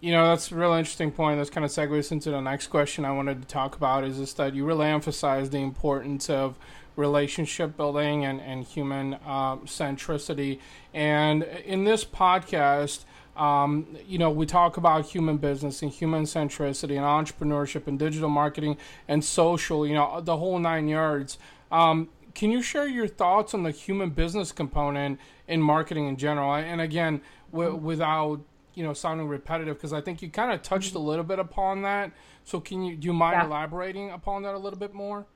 You 0.00 0.12
know, 0.12 0.28
that's 0.28 0.52
a 0.52 0.54
real 0.54 0.74
interesting 0.74 1.10
point. 1.10 1.38
That's 1.38 1.50
kind 1.50 1.64
of 1.64 1.70
segues 1.70 2.12
into 2.12 2.30
the 2.30 2.40
next 2.40 2.66
question 2.66 3.04
I 3.04 3.12
wanted 3.12 3.40
to 3.40 3.48
talk 3.48 3.74
about 3.74 4.04
is 4.04 4.18
this 4.18 4.34
that 4.34 4.54
you 4.54 4.66
really 4.66 4.86
emphasize 4.86 5.50
the 5.50 5.62
importance 5.62 6.28
of 6.28 6.58
relationship 6.96 7.76
building 7.76 8.24
and, 8.24 8.40
and 8.40 8.64
human 8.64 9.14
uh, 9.14 9.56
centricity. 9.64 10.60
And 10.92 11.42
in 11.42 11.84
this 11.84 12.04
podcast, 12.04 13.04
um, 13.36 13.96
you 14.06 14.18
know, 14.18 14.30
we 14.30 14.46
talk 14.46 14.76
about 14.76 15.06
human 15.06 15.38
business 15.38 15.82
and 15.82 15.90
human 15.90 16.24
centricity 16.24 16.96
and 16.96 17.04
entrepreneurship 17.04 17.86
and 17.86 17.98
digital 17.98 18.28
marketing 18.28 18.76
and 19.08 19.24
social, 19.24 19.86
you 19.86 19.94
know, 19.94 20.20
the 20.20 20.36
whole 20.36 20.58
nine 20.58 20.88
yards. 20.88 21.38
Um, 21.72 22.08
can 22.34 22.50
you 22.50 22.62
share 22.62 22.86
your 22.86 23.06
thoughts 23.06 23.54
on 23.54 23.62
the 23.62 23.70
human 23.70 24.10
business 24.10 24.52
component 24.52 25.20
in 25.48 25.60
marketing 25.60 26.08
in 26.08 26.16
general? 26.16 26.54
And 26.54 26.80
again, 26.80 27.20
w- 27.52 27.76
without 27.76 28.40
you 28.74 28.82
know 28.82 28.92
sounding 28.92 29.28
repetitive, 29.28 29.76
because 29.76 29.92
I 29.92 30.00
think 30.00 30.20
you 30.20 30.30
kind 30.30 30.52
of 30.52 30.62
touched 30.62 30.94
a 30.94 30.98
little 30.98 31.24
bit 31.24 31.38
upon 31.38 31.82
that. 31.82 32.12
So 32.44 32.60
can 32.60 32.82
you 32.82 32.96
do 32.96 33.06
you 33.06 33.12
mind 33.12 33.36
yeah. 33.40 33.46
elaborating 33.46 34.10
upon 34.10 34.42
that 34.42 34.54
a 34.54 34.58
little 34.58 34.78
bit 34.78 34.94
more? 34.94 35.26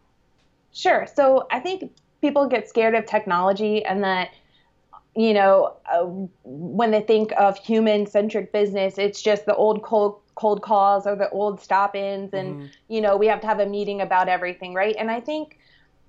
Sure. 0.73 1.07
So 1.13 1.47
I 1.51 1.61
think 1.61 1.93
people 2.21 2.49
get 2.49 2.69
scared 2.69 2.95
of 2.95 3.07
technology 3.07 3.85
and 3.85 4.03
that 4.05 4.31
you 5.19 5.35
know, 5.35 5.75
uh, 5.93 6.05
when 6.45 6.93
they 6.93 7.01
think 7.01 7.33
of 7.37 7.59
human 7.59 8.07
centric 8.07 8.53
business, 8.53 8.99
it's 8.99 9.21
just 9.21 9.47
the 9.47 9.55
old 9.57 9.83
cold 9.83 10.21
cold 10.37 10.63
calls 10.63 11.09
or 11.09 11.17
the 11.17 11.29
old 11.31 11.61
stop 11.61 11.97
ins, 11.97 12.33
and 12.33 12.55
mm-hmm. 12.55 12.67
you 12.87 13.01
know, 13.01 13.17
we 13.17 13.27
have 13.27 13.41
to 13.41 13.49
have 13.49 13.59
a 13.59 13.67
meeting 13.67 14.01
about 14.01 14.29
everything, 14.29 14.75
right? 14.75 14.95
And 14.97 15.11
I 15.11 15.21
think 15.21 15.59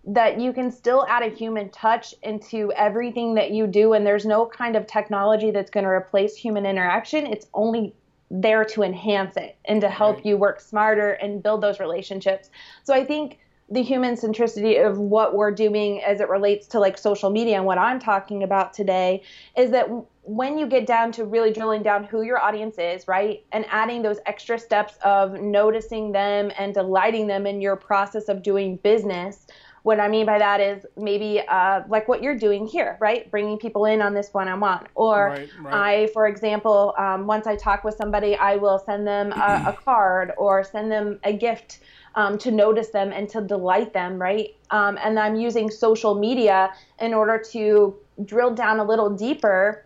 that 0.05 0.39
you 0.39 0.53
can 0.53 0.69
still 0.69 1.07
add 1.09 1.23
a 1.23 1.35
human 1.35 1.69
touch 1.69 2.13
into 2.21 2.71
everything 2.73 3.33
that 3.33 3.49
you 3.49 3.65
do, 3.65 3.93
and 3.93 4.05
there's 4.05 4.27
no 4.27 4.45
kind 4.45 4.75
of 4.75 4.85
technology 4.85 5.49
that's 5.49 5.71
going 5.71 5.85
to 5.85 5.89
replace 5.89 6.35
human 6.35 6.67
interaction. 6.67 7.25
It's 7.25 7.47
only 7.55 7.95
there 8.29 8.63
to 8.63 8.83
enhance 8.83 9.37
it 9.37 9.57
and 9.65 9.81
to 9.81 9.89
help 9.89 10.17
right. 10.17 10.25
you 10.27 10.37
work 10.37 10.61
smarter 10.61 11.13
and 11.13 11.41
build 11.41 11.61
those 11.61 11.79
relationships. 11.79 12.51
So 12.83 12.93
I 12.93 13.03
think 13.03 13.39
the 13.71 13.83
human 13.83 14.15
centricity 14.15 14.83
of 14.83 14.97
what 14.97 15.35
we're 15.35 15.51
doing 15.51 16.01
as 16.01 16.21
it 16.21 16.29
relates 16.29 16.67
to 16.67 16.79
like 16.79 16.97
social 16.97 17.29
media 17.29 17.55
and 17.55 17.65
what 17.65 17.77
I'm 17.77 17.99
talking 17.99 18.43
about 18.43 18.73
today 18.73 19.21
is 19.55 19.69
that 19.71 19.87
when 20.23 20.57
you 20.57 20.67
get 20.67 20.85
down 20.85 21.11
to 21.13 21.25
really 21.25 21.51
drilling 21.51 21.81
down 21.81 22.03
who 22.03 22.21
your 22.21 22.39
audience 22.39 22.77
is, 22.77 23.07
right, 23.07 23.43
and 23.51 23.65
adding 23.69 24.03
those 24.03 24.19
extra 24.27 24.59
steps 24.59 24.93
of 25.03 25.33
noticing 25.41 26.11
them 26.11 26.51
and 26.57 26.73
delighting 26.73 27.25
them 27.25 27.47
in 27.47 27.61
your 27.61 27.75
process 27.75 28.29
of 28.29 28.43
doing 28.43 28.77
business. 28.77 29.47
What 29.83 29.99
I 29.99 30.07
mean 30.07 30.25
by 30.25 30.37
that 30.37 30.59
is 30.59 30.85
maybe 30.97 31.41
uh, 31.47 31.81
like 31.87 32.07
what 32.07 32.21
you're 32.21 32.37
doing 32.37 32.67
here, 32.67 32.97
right? 32.99 33.31
Bringing 33.31 33.57
people 33.57 33.85
in 33.85 34.01
on 34.01 34.13
this 34.13 34.29
one-on-one. 34.31 34.87
Or 34.93 35.29
right, 35.29 35.49
right. 35.61 35.73
I, 35.73 36.07
for 36.13 36.27
example, 36.27 36.93
um, 36.97 37.25
once 37.25 37.47
I 37.47 37.55
talk 37.55 37.83
with 37.83 37.95
somebody, 37.95 38.35
I 38.35 38.57
will 38.57 38.77
send 38.77 39.07
them 39.07 39.31
a, 39.31 39.63
a 39.67 39.77
card 39.83 40.33
or 40.37 40.63
send 40.63 40.91
them 40.91 41.19
a 41.23 41.33
gift 41.33 41.79
um, 42.15 42.37
to 42.39 42.51
notice 42.51 42.89
them 42.89 43.11
and 43.11 43.29
to 43.29 43.41
delight 43.41 43.93
them, 43.93 44.19
right? 44.19 44.55
Um, 44.71 44.97
and 45.01 45.19
I'm 45.19 45.35
using 45.35 45.69
social 45.69 46.15
media 46.15 46.73
in 46.99 47.13
order 47.13 47.41
to 47.51 47.95
drill 48.25 48.53
down 48.53 48.79
a 48.79 48.83
little 48.83 49.09
deeper 49.09 49.85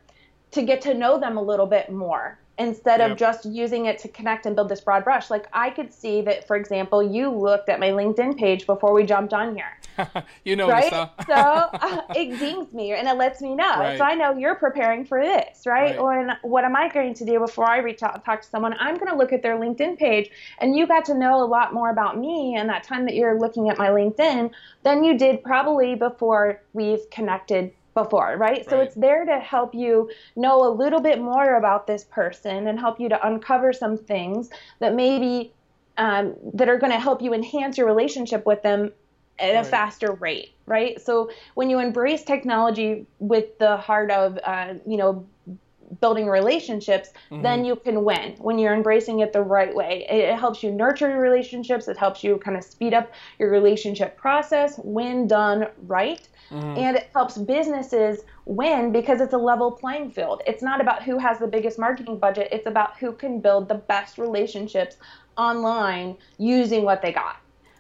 to 0.52 0.62
get 0.62 0.82
to 0.82 0.94
know 0.94 1.20
them 1.20 1.38
a 1.38 1.42
little 1.42 1.66
bit 1.66 1.92
more. 1.92 2.40
Instead 2.58 3.00
Yep. 3.00 3.12
of 3.12 3.18
just 3.18 3.46
using 3.46 3.86
it 3.86 3.98
to 4.00 4.08
connect 4.08 4.46
and 4.46 4.56
build 4.56 4.70
this 4.70 4.82
broad 4.82 5.04
brush. 5.04 5.30
Like 5.30 5.48
I 5.54 5.70
could 5.70 5.92
see 5.92 6.22
that, 6.22 6.46
for 6.48 6.56
example, 6.56 7.02
you 7.02 7.30
looked 7.30 7.70
at 7.70 7.80
my 7.80 7.90
LinkedIn 7.90 8.38
page 8.38 8.68
before 8.68 8.94
we 8.94 9.04
jumped 9.04 9.34
on 9.34 9.56
here, 9.56 10.24
you 10.46 10.56
know, 10.56 10.70
right? 10.70 10.92
so 11.28 11.34
uh, 11.34 12.02
it 12.16 12.38
dings 12.38 12.72
me 12.72 12.94
and 12.94 13.08
it 13.08 13.16
lets 13.18 13.42
me 13.42 13.56
know. 13.56 13.80
Right. 13.80 13.98
So 13.98 14.04
I 14.04 14.14
know 14.14 14.38
you're 14.38 14.56
preparing 14.56 15.04
for 15.04 15.24
this, 15.24 15.66
right? 15.66 15.98
Right. 15.98 16.20
And 16.20 16.38
what 16.44 16.64
am 16.64 16.76
I 16.76 16.90
going 16.90 17.16
to 17.16 17.26
do 17.26 17.40
before 17.40 17.68
I 17.68 17.78
reach 17.78 18.04
out 18.04 18.14
and 18.14 18.24
talk 18.24 18.42
to 18.42 18.48
someone? 18.48 18.76
I'm 18.80 18.96
going 18.96 19.12
to 19.12 19.18
look 19.18 19.34
at 19.34 19.42
their 19.42 19.58
LinkedIn 19.58 19.98
page, 19.98 20.30
and 20.60 20.76
you 20.76 20.86
got 20.86 21.06
to 21.06 21.16
know 21.16 21.44
a 21.44 21.46
lot 21.46 21.74
more 21.74 21.90
about 21.90 22.20
me 22.20 22.56
and 22.56 22.70
that 22.70 22.84
time 22.84 23.06
that 23.06 23.16
you're 23.16 23.40
looking 23.40 23.70
at 23.70 23.78
my 23.78 23.90
LinkedIn 23.90 24.52
than 24.84 25.04
you 25.04 25.18
did 25.18 25.44
probably 25.44 25.96
before 25.96 26.62
we've 26.74 27.10
connected 27.10 27.74
before, 27.94 28.36
right? 28.38 28.68
So 28.68 28.80
it's 28.80 28.96
there 28.96 29.26
to 29.26 29.40
help 29.40 29.76
you 29.76 30.10
know 30.36 30.68
a 30.68 30.72
little 30.72 31.02
bit 31.02 31.22
more 31.22 31.56
about 31.56 31.88
this 31.88 32.04
person 32.06 32.68
and 32.68 32.80
help 32.80 33.00
you 33.00 33.10
to 33.10 33.28
uncover 33.28 33.74
some 33.74 33.98
things 33.98 34.50
that 34.80 34.96
maybe 34.96 35.54
um, 35.98 36.36
that 36.54 36.70
are 36.70 36.78
going 36.78 36.92
to 36.92 37.00
help 37.00 37.22
you 37.22 37.34
enhance 37.34 37.78
your 37.78 37.88
relationship 37.88 38.46
with 38.46 38.64
them 38.64 38.92
at 39.40 39.56
a 39.56 39.64
faster 39.64 40.14
rate, 40.14 40.54
right? 40.66 41.02
So 41.02 41.30
when 41.56 41.70
you 41.70 41.80
embrace 41.80 42.24
technology 42.24 43.06
with 43.20 43.58
the 43.58 43.78
heart 43.78 44.12
of, 44.12 44.40
uh, 44.44 44.76
you 44.88 44.98
know, 44.98 45.26
building 46.02 46.28
relationships, 46.28 47.10
then 47.42 47.66
you 47.66 47.76
can 47.76 48.04
win 48.04 48.36
when 48.40 48.58
you're 48.60 48.74
embracing 48.74 49.20
it 49.20 49.34
the 49.34 49.42
right 49.42 49.74
way. 49.74 50.06
It, 50.10 50.30
it 50.32 50.40
helps 50.40 50.64
you 50.64 50.72
nurture 50.72 51.10
your 51.10 51.20
relationships. 51.20 51.88
It 51.88 51.98
helps 51.98 52.24
you 52.24 52.38
kind 52.38 52.58
of 52.58 52.64
speed 52.64 52.94
up 52.94 53.12
your 53.40 53.52
relationship 53.52 54.18
process 54.18 54.78
when 54.84 55.28
done 55.28 55.68
right. 55.88 56.28
And 56.76 56.96
it 56.98 57.10
helps 57.14 57.38
businesses 57.38 58.22
win 58.46 58.92
because 58.92 59.22
it's 59.22 59.34
a 59.34 59.38
level 59.38 59.72
playing 59.72 60.12
field. 60.12 60.42
It's 60.48 60.64
not 60.64 60.82
about 60.82 61.04
who 61.04 61.18
has 61.20 61.40
the 61.40 61.48
biggest 61.48 61.78
marketing 61.80 62.20
budget, 62.20 62.50
it's 62.52 62.68
about 62.68 62.98
who 63.00 63.14
can 63.14 63.42
build 63.42 63.70
the 63.70 63.76
best 63.76 64.18
relationships 64.18 64.96
online 65.38 66.18
using 66.38 66.84
what 66.84 67.02
they 67.02 67.12
got. 67.12 67.36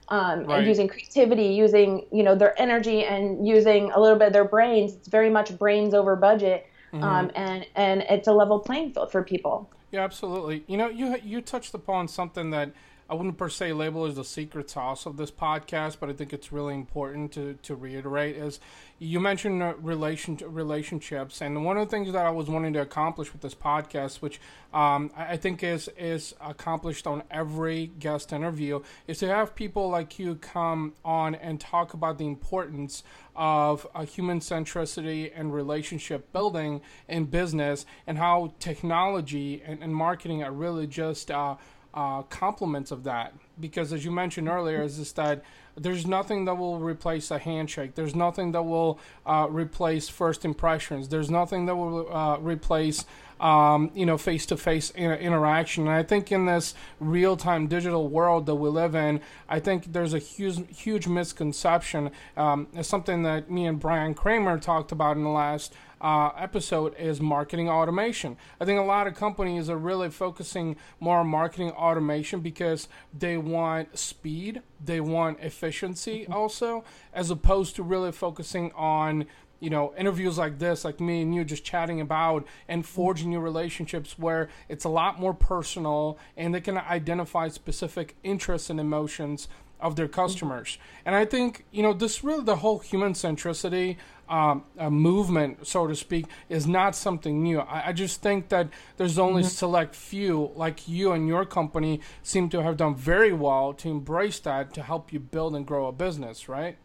Um, 0.09 0.45
Right. 0.45 0.59
and 0.59 0.67
using 0.67 0.87
creativity, 0.89 1.45
using 1.47 2.05
you 2.11 2.23
know 2.23 2.35
their 2.35 2.59
energy, 2.59 3.05
and 3.05 3.47
using 3.47 3.89
a 3.91 3.99
little 3.99 4.17
bit 4.17 4.27
of 4.27 4.33
their 4.33 4.43
brains. 4.47 4.93
It's 4.95 5.07
very 5.07 5.29
much 5.29 5.57
brains 5.57 5.93
over 5.93 6.15
budget, 6.17 6.65
um, 7.01 7.31
and 7.35 7.65
and 7.75 8.01
it's 8.09 8.27
a 8.27 8.33
level 8.33 8.59
playing 8.59 8.93
field 8.93 9.11
for 9.11 9.23
people. 9.23 9.69
Yeah, 9.91 10.03
absolutely. 10.03 10.63
You 10.67 10.77
know, 10.77 10.89
you 10.89 11.17
you 11.23 11.41
touched 11.41 11.73
upon 11.73 12.07
something 12.07 12.51
that 12.51 12.73
I 13.13 13.15
wouldn't 13.15 13.37
per 13.37 13.47
se 13.47 13.73
label 13.73 14.05
as 14.05 14.15
the 14.15 14.23
secret 14.23 14.71
sauce 14.71 15.05
of 15.05 15.17
this 15.17 15.29
podcast, 15.29 15.97
but 15.99 16.09
I 16.09 16.13
think 16.13 16.33
it's 16.33 16.51
really 16.51 16.73
important 16.73 17.31
to, 17.33 17.53
to 17.61 17.75
reiterate 17.75 18.35
is 18.35 18.59
you 18.97 19.19
mentioned 19.19 19.61
uh, 19.61 19.75
relation 19.75 20.39
relationships, 20.43 21.39
and 21.39 21.63
one 21.63 21.77
of 21.77 21.87
the 21.87 21.91
things 21.91 22.11
that 22.11 22.25
I 22.25 22.31
was 22.31 22.49
wanting 22.49 22.73
to 22.73 22.81
accomplish 22.81 23.31
with 23.31 23.43
this 23.43 23.53
podcast, 23.53 24.23
which 24.23 24.41
um, 24.73 25.11
I, 25.15 25.37
think 25.37 25.61
is 25.61 25.91
is 25.95 26.33
accomplished 26.41 27.05
on 27.05 27.21
every 27.29 27.91
guest 27.99 28.33
interview, 28.33 28.81
is 29.05 29.19
to 29.19 29.27
have 29.27 29.53
people 29.53 29.89
like 29.89 30.17
you 30.17 30.33
come 30.33 30.93
on 31.05 31.35
and 31.35 31.61
talk 31.61 31.93
about 31.93 32.17
the 32.17 32.25
importance 32.25 33.03
of 33.35 33.85
uh, 33.93 34.05
human 34.05 34.39
centricity 34.39 35.31
and 35.35 35.53
relationship 35.53 36.33
building 36.33 36.81
in 37.07 37.25
business, 37.25 37.85
and 38.07 38.17
how 38.17 38.55
technology 38.57 39.61
and, 39.63 39.83
and 39.83 39.95
marketing 39.95 40.41
are 40.41 40.51
really 40.51 40.87
just 40.87 41.29
uh, 41.29 41.55
uh, 41.93 42.23
complements 42.23 42.91
of 42.91 43.03
that. 43.03 43.33
Because 43.59 43.93
as 43.93 44.03
you 44.03 44.11
mentioned 44.11 44.47
earlier, 44.49 44.81
is 44.81 44.97
just 44.97 45.15
that 45.15 45.43
there's 45.75 46.05
nothing 46.05 46.45
that 46.45 46.55
will 46.55 46.79
replace 46.79 47.31
a 47.31 47.39
handshake. 47.39 47.95
There's 47.95 48.15
nothing 48.15 48.51
that 48.51 48.63
will 48.63 48.99
uh, 49.25 49.47
replace 49.49 50.09
first 50.09 50.45
impressions. 50.45 51.09
There's 51.09 51.31
nothing 51.31 51.65
that 51.65 51.75
will 51.75 52.15
uh, 52.15 52.37
replace 52.37 53.05
um, 53.39 53.91
you 53.93 54.05
know 54.05 54.17
face-to-face 54.17 54.91
inter- 54.91 55.15
interaction. 55.15 55.87
And 55.87 55.95
I 55.95 56.03
think 56.03 56.31
in 56.31 56.45
this 56.45 56.73
real-time 56.99 57.67
digital 57.67 58.07
world 58.07 58.45
that 58.45 58.55
we 58.55 58.69
live 58.69 58.95
in, 58.95 59.21
I 59.49 59.59
think 59.59 59.91
there's 59.91 60.13
a 60.13 60.19
huge 60.19 60.61
huge 60.75 61.07
misconception. 61.07 62.11
Um, 62.37 62.67
it's 62.73 62.87
something 62.87 63.23
that 63.23 63.51
me 63.51 63.65
and 63.65 63.79
Bryan 63.79 64.13
Kramer 64.13 64.59
talked 64.59 64.91
about 64.91 65.17
in 65.17 65.23
the 65.23 65.29
last 65.29 65.73
uh, 66.03 66.31
episode 66.37 66.93
is 66.99 67.21
marketing 67.21 67.69
automation. 67.69 68.37
I 68.59 68.65
think 68.65 68.77
a 68.77 68.83
lot 68.83 69.07
of 69.07 69.15
companies 69.15 69.69
are 69.69 69.77
really 69.77 70.09
focusing 70.09 70.75
more 70.99 71.19
on 71.19 71.27
marketing 71.27 71.71
automation 71.71 72.41
because 72.41 72.89
they 73.17 73.37
want 73.37 73.97
speed, 73.97 74.61
they 74.83 74.99
want 74.99 75.39
efficiency 75.39 76.27
also, 76.29 76.83
as 77.13 77.31
opposed 77.31 77.77
to 77.77 77.83
really 77.83 78.11
focusing 78.11 78.71
on 78.73 79.25
you 79.61 79.69
know 79.69 79.93
interviews 79.97 80.37
like 80.37 80.59
this 80.59 80.83
like 80.83 80.99
me 80.99 81.21
and 81.21 81.33
you 81.33 81.45
just 81.45 81.63
chatting 81.63 82.01
about 82.01 82.45
and 82.67 82.85
forging 82.85 83.29
new 83.29 83.39
relationships 83.39 84.19
where 84.19 84.49
it's 84.67 84.83
a 84.83 84.89
lot 84.89 85.21
more 85.21 85.33
personal 85.33 86.17
and 86.35 86.53
they 86.53 86.59
can 86.59 86.77
identify 86.77 87.47
specific 87.47 88.17
interests 88.23 88.69
and 88.69 88.77
emotions 88.77 89.47
of 89.83 89.95
their 89.95 90.07
customers. 90.07 90.79
And 91.05 91.13
i 91.15 91.25
think 91.25 91.65
you 91.71 91.83
know 91.83 91.93
this 91.93 92.23
really 92.23 92.43
the 92.43 92.55
whole 92.57 92.79
human 92.79 93.13
centricity 93.13 93.97
um, 94.29 94.63
uh, 94.79 94.89
movement 94.89 95.67
so 95.67 95.85
to 95.85 95.95
speak 95.95 96.25
is 96.49 96.65
not 96.65 96.95
something 96.95 97.43
new. 97.43 97.59
I, 97.59 97.89
I 97.89 97.93
just 97.93 98.21
think 98.21 98.47
that 98.49 98.69
there's 98.97 99.19
only 99.19 99.43
select 99.43 99.93
few 99.93 100.51
like 100.55 100.87
you 100.87 101.11
and 101.11 101.27
your 101.27 101.45
company 101.45 101.99
seem 102.23 102.49
to 102.49 102.63
have 102.63 102.77
done 102.77 102.95
very 102.95 103.33
well 103.33 103.73
to 103.73 103.89
embrace 103.89 104.39
that 104.39 104.73
to 104.75 104.81
help 104.81 105.13
you 105.13 105.19
build 105.19 105.55
and 105.55 105.67
grow 105.67 105.87
a 105.87 105.91
business 105.91 106.47
right? 106.47 106.77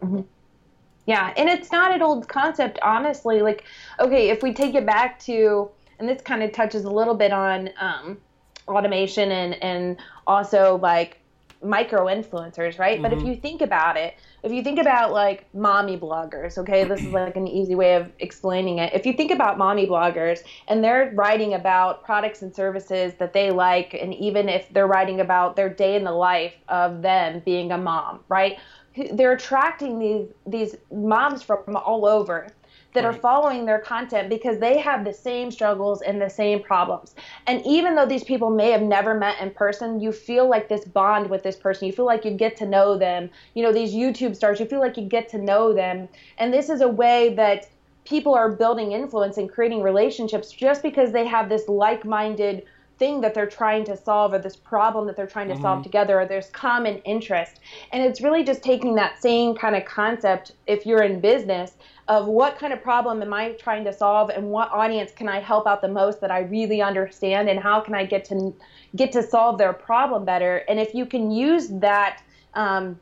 Yeah, 1.06 1.32
and 1.38 1.48
it's 1.48 1.72
not 1.72 1.94
an 1.94 2.02
old 2.02 2.28
concept, 2.28 2.78
honestly. 2.82 3.40
Like, 3.40 3.64
okay, 3.98 4.28
if 4.28 4.42
we 4.42 4.52
take 4.52 4.74
it 4.74 4.84
back 4.84 5.18
to, 5.20 5.70
and 5.98 6.06
this 6.06 6.20
kind 6.20 6.42
of 6.42 6.52
touches 6.52 6.84
a 6.84 6.90
little 6.90 7.14
bit 7.14 7.32
on 7.32 7.70
um, 7.80 8.18
automation 8.68 9.32
and 9.32 9.54
and 9.62 9.96
also 10.26 10.76
like 10.82 11.17
micro 11.62 12.06
influencers, 12.06 12.78
right? 12.78 13.00
But 13.02 13.12
if 13.12 13.18
mm-hmm. 13.18 13.28
you 13.28 13.36
think 13.36 13.62
about 13.62 13.96
it, 13.96 14.14
if 14.42 14.52
you 14.52 14.62
think 14.62 14.78
about 14.78 15.12
like 15.12 15.52
mommy 15.54 15.96
bloggers, 15.98 16.56
okay, 16.58 16.84
this 16.84 17.00
is 17.00 17.12
like 17.12 17.36
an 17.36 17.48
easy 17.48 17.74
way 17.74 17.94
of 17.94 18.10
explaining 18.20 18.78
it. 18.78 18.92
If 18.94 19.04
you 19.04 19.12
think 19.12 19.30
about 19.30 19.58
mommy 19.58 19.86
bloggers 19.86 20.40
and 20.68 20.82
they're 20.82 21.12
writing 21.14 21.54
about 21.54 22.04
products 22.04 22.42
and 22.42 22.54
services 22.54 23.14
that 23.18 23.32
they 23.32 23.50
like, 23.50 23.94
and 23.94 24.14
even 24.14 24.48
if 24.48 24.68
they're 24.72 24.86
writing 24.86 25.20
about 25.20 25.56
their 25.56 25.68
day 25.68 25.96
in 25.96 26.04
the 26.04 26.12
life 26.12 26.54
of 26.68 27.02
them 27.02 27.42
being 27.44 27.72
a 27.72 27.78
mom, 27.78 28.20
right? 28.28 28.58
They're 29.12 29.32
attracting 29.32 29.98
these 29.98 30.28
these 30.46 30.76
moms 30.90 31.42
from 31.42 31.76
all 31.76 32.04
over 32.04 32.48
that 32.94 33.04
are 33.04 33.12
following 33.12 33.66
their 33.66 33.78
content 33.78 34.28
because 34.28 34.58
they 34.58 34.78
have 34.78 35.04
the 35.04 35.12
same 35.12 35.50
struggles 35.50 36.00
and 36.02 36.20
the 36.20 36.28
same 36.28 36.62
problems. 36.62 37.14
And 37.46 37.64
even 37.66 37.94
though 37.94 38.06
these 38.06 38.24
people 38.24 38.50
may 38.50 38.70
have 38.70 38.82
never 38.82 39.14
met 39.14 39.40
in 39.40 39.50
person, 39.50 40.00
you 40.00 40.10
feel 40.10 40.48
like 40.48 40.68
this 40.68 40.84
bond 40.84 41.28
with 41.28 41.42
this 41.42 41.56
person. 41.56 41.86
You 41.86 41.92
feel 41.92 42.06
like 42.06 42.24
you 42.24 42.30
get 42.30 42.56
to 42.58 42.66
know 42.66 42.96
them. 42.96 43.30
You 43.54 43.62
know, 43.62 43.72
these 43.72 43.92
YouTube 43.92 44.34
stars, 44.34 44.58
you 44.58 44.66
feel 44.66 44.80
like 44.80 44.96
you 44.96 45.04
get 45.04 45.28
to 45.30 45.38
know 45.38 45.72
them. 45.72 46.08
And 46.38 46.52
this 46.52 46.70
is 46.70 46.80
a 46.80 46.88
way 46.88 47.34
that 47.34 47.68
people 48.04 48.34
are 48.34 48.50
building 48.50 48.92
influence 48.92 49.36
and 49.36 49.50
creating 49.50 49.82
relationships 49.82 50.50
just 50.50 50.82
because 50.82 51.12
they 51.12 51.26
have 51.26 51.50
this 51.50 51.68
like-minded 51.68 52.64
thing 52.98 53.20
that 53.20 53.34
they're 53.34 53.46
trying 53.46 53.84
to 53.84 53.96
solve 53.96 54.32
or 54.32 54.38
this 54.38 54.56
problem 54.56 55.06
that 55.06 55.16
they're 55.16 55.26
trying 55.26 55.48
to 55.48 55.60
solve 55.60 55.82
together 55.82 56.20
or 56.20 56.26
there's 56.26 56.50
common 56.50 56.98
interest. 56.98 57.60
And 57.92 58.02
it's 58.02 58.20
really 58.20 58.44
just 58.44 58.62
taking 58.62 58.94
that 58.96 59.22
same 59.22 59.54
kind 59.54 59.76
of 59.76 59.84
concept 59.84 60.52
if 60.66 60.84
you're 60.84 61.02
in 61.02 61.20
business 61.20 61.74
of 62.08 62.26
what 62.26 62.58
kind 62.58 62.72
of 62.72 62.82
problem 62.82 63.20
am 63.20 63.34
i 63.34 63.50
trying 63.52 63.84
to 63.84 63.92
solve 63.92 64.30
and 64.30 64.48
what 64.48 64.70
audience 64.72 65.12
can 65.12 65.28
i 65.28 65.38
help 65.38 65.66
out 65.66 65.82
the 65.82 65.88
most 65.88 66.22
that 66.22 66.30
i 66.30 66.38
really 66.38 66.80
understand 66.80 67.50
and 67.50 67.60
how 67.60 67.80
can 67.80 67.94
i 67.94 68.02
get 68.02 68.24
to 68.24 68.54
get 68.96 69.12
to 69.12 69.22
solve 69.22 69.58
their 69.58 69.72
problem 69.72 70.24
better? 70.24 70.58
And 70.68 70.78
if 70.78 70.94
you 70.94 71.06
can 71.06 71.30
use 71.30 71.68
that 71.68 72.22
um, 72.54 72.98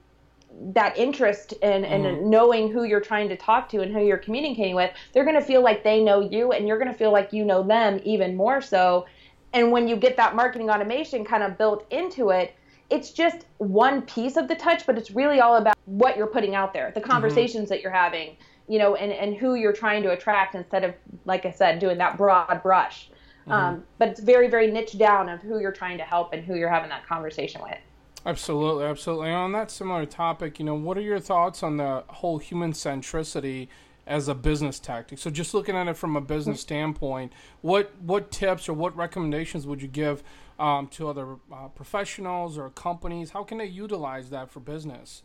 that 0.73 0.97
interest 0.97 1.53
in, 1.63 1.85
in 1.85 2.31
knowing 2.31 2.73
who 2.73 2.85
you're 2.85 3.01
trying 3.01 3.29
to 3.29 3.37
talk 3.37 3.69
to 3.69 3.83
and 3.83 3.93
who 3.93 4.03
you're 4.03 4.17
communicating 4.17 4.75
with, 4.75 4.91
they're 5.13 5.25
going 5.25 5.37
to 5.37 5.45
feel 5.45 5.63
like 5.63 5.85
they 5.85 6.03
know 6.03 6.21
you 6.21 6.53
and 6.53 6.67
you're 6.67 6.79
going 6.79 6.91
to 6.91 6.97
feel 6.97 7.13
like 7.13 7.31
you 7.31 7.45
know 7.45 7.63
them 7.63 8.01
even 8.05 8.35
more 8.35 8.63
so. 8.63 9.05
And 9.53 9.73
when 9.73 9.89
you 9.89 9.97
get 9.97 10.17
that 10.17 10.35
marketing 10.35 10.71
automation 10.71 11.25
kind 11.25 11.43
of 11.43 11.57
built 11.57 11.87
into 11.91 12.31
it, 12.31 12.55
it's 12.91 13.11
just 13.11 13.47
one 13.59 14.03
piece 14.03 14.37
of 14.37 14.49
the 14.49 14.55
touch, 14.55 14.87
but 14.87 14.97
it's 14.97 15.11
really 15.11 15.41
all 15.41 15.57
about 15.57 15.77
what 15.87 16.17
you're 16.17 16.27
putting 16.27 16.55
out 16.55 16.73
there, 16.73 16.93
the 16.95 17.01
conversations 17.01 17.69
that 17.69 17.81
you're 17.81 17.93
having, 17.93 18.37
you 18.69 18.79
know, 18.79 18.95
and, 18.95 19.13
and 19.13 19.37
who 19.37 19.55
you're 19.55 19.73
trying 19.73 20.03
to 20.05 20.13
attract 20.13 20.55
instead 20.55 20.85
of, 20.85 20.95
like 21.25 21.47
I 21.47 21.51
said, 21.51 21.79
doing 21.79 21.99
that 21.99 22.17
broad 22.17 22.63
brush. 22.63 23.11
Um, 23.49 23.85
but 23.99 24.09
it's 24.09 24.21
very, 24.21 24.49
very 24.49 24.71
niche 24.71 24.99
down 24.99 25.29
of 25.29 25.41
who 25.41 25.61
you're 25.61 25.73
trying 25.73 25.99
to 25.99 26.05
help 26.05 26.33
and 26.33 26.45
who 26.45 26.57
you're 26.57 26.69
having 26.69 26.89
that 26.91 27.07
conversation 27.07 27.63
with. 27.63 27.79
Absolutely, 28.25 28.85
absolutely. 28.85 29.29
And 29.29 29.37
on 29.37 29.53
that 29.53 29.71
similar 29.71 30.05
topic, 30.05 30.59
you 30.59 30.65
know, 30.65 30.75
what 30.75 30.99
are 30.99 31.03
your 31.03 31.21
thoughts 31.21 31.63
on 31.63 31.77
the 31.77 32.03
whole 32.09 32.39
human 32.39 32.73
centricity 32.73 33.69
as 34.07 34.29
a 34.29 34.35
business 34.35 34.79
tactic? 34.79 35.19
So, 35.19 35.31
just 35.31 35.55
looking 35.55 35.77
at 35.77 35.88
it 35.88 35.97
from 35.97 36.16
a 36.16 36.21
business 36.21 36.61
standpoint, 36.61 37.33
what 37.61 37.92
what 38.01 38.31
tips 38.31 38.69
or 38.69 38.75
what 38.75 38.97
recommendations 38.97 39.66
would 39.66 39.83
you 39.83 39.88
give 39.88 40.23
um, 40.59 40.88
to 40.88 41.09
other 41.09 41.37
uh, 41.53 41.69
professionals 41.69 42.59
or 42.59 42.71
companies? 42.71 43.31
How 43.31 43.45
can 43.45 43.59
they 43.59 43.66
utilize 43.66 44.31
that 44.31 44.51
for 44.51 44.61
business? 44.61 45.23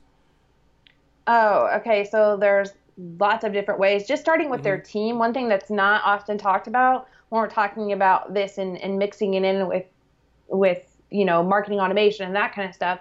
Oh, 1.27 1.69
okay. 1.77 2.03
So 2.03 2.37
there's 2.37 2.71
lots 3.19 3.43
of 3.43 3.53
different 3.53 3.79
ways. 3.79 4.07
Just 4.07 4.21
starting 4.21 4.49
with 4.49 4.63
their 4.63 4.77
team, 4.77 5.17
one 5.17 5.33
thing 5.33 5.47
that's 5.47 5.69
not 5.69 6.01
often 6.03 6.37
talked 6.37 6.67
about 6.67 7.07
when 7.29 7.41
we're 7.41 7.49
talking 7.49 7.93
about 7.93 8.33
this 8.33 8.57
and, 8.57 8.77
and 8.79 8.97
mixing 8.97 9.35
it 9.35 9.43
in 9.43 9.67
with 9.67 9.85
with 10.47 10.97
you 11.09 11.23
know 11.23 11.43
marketing 11.43 11.79
automation 11.79 12.25
and 12.25 12.35
that 12.35 12.53
kind 12.53 12.67
of 12.67 12.75
stuff 12.75 12.99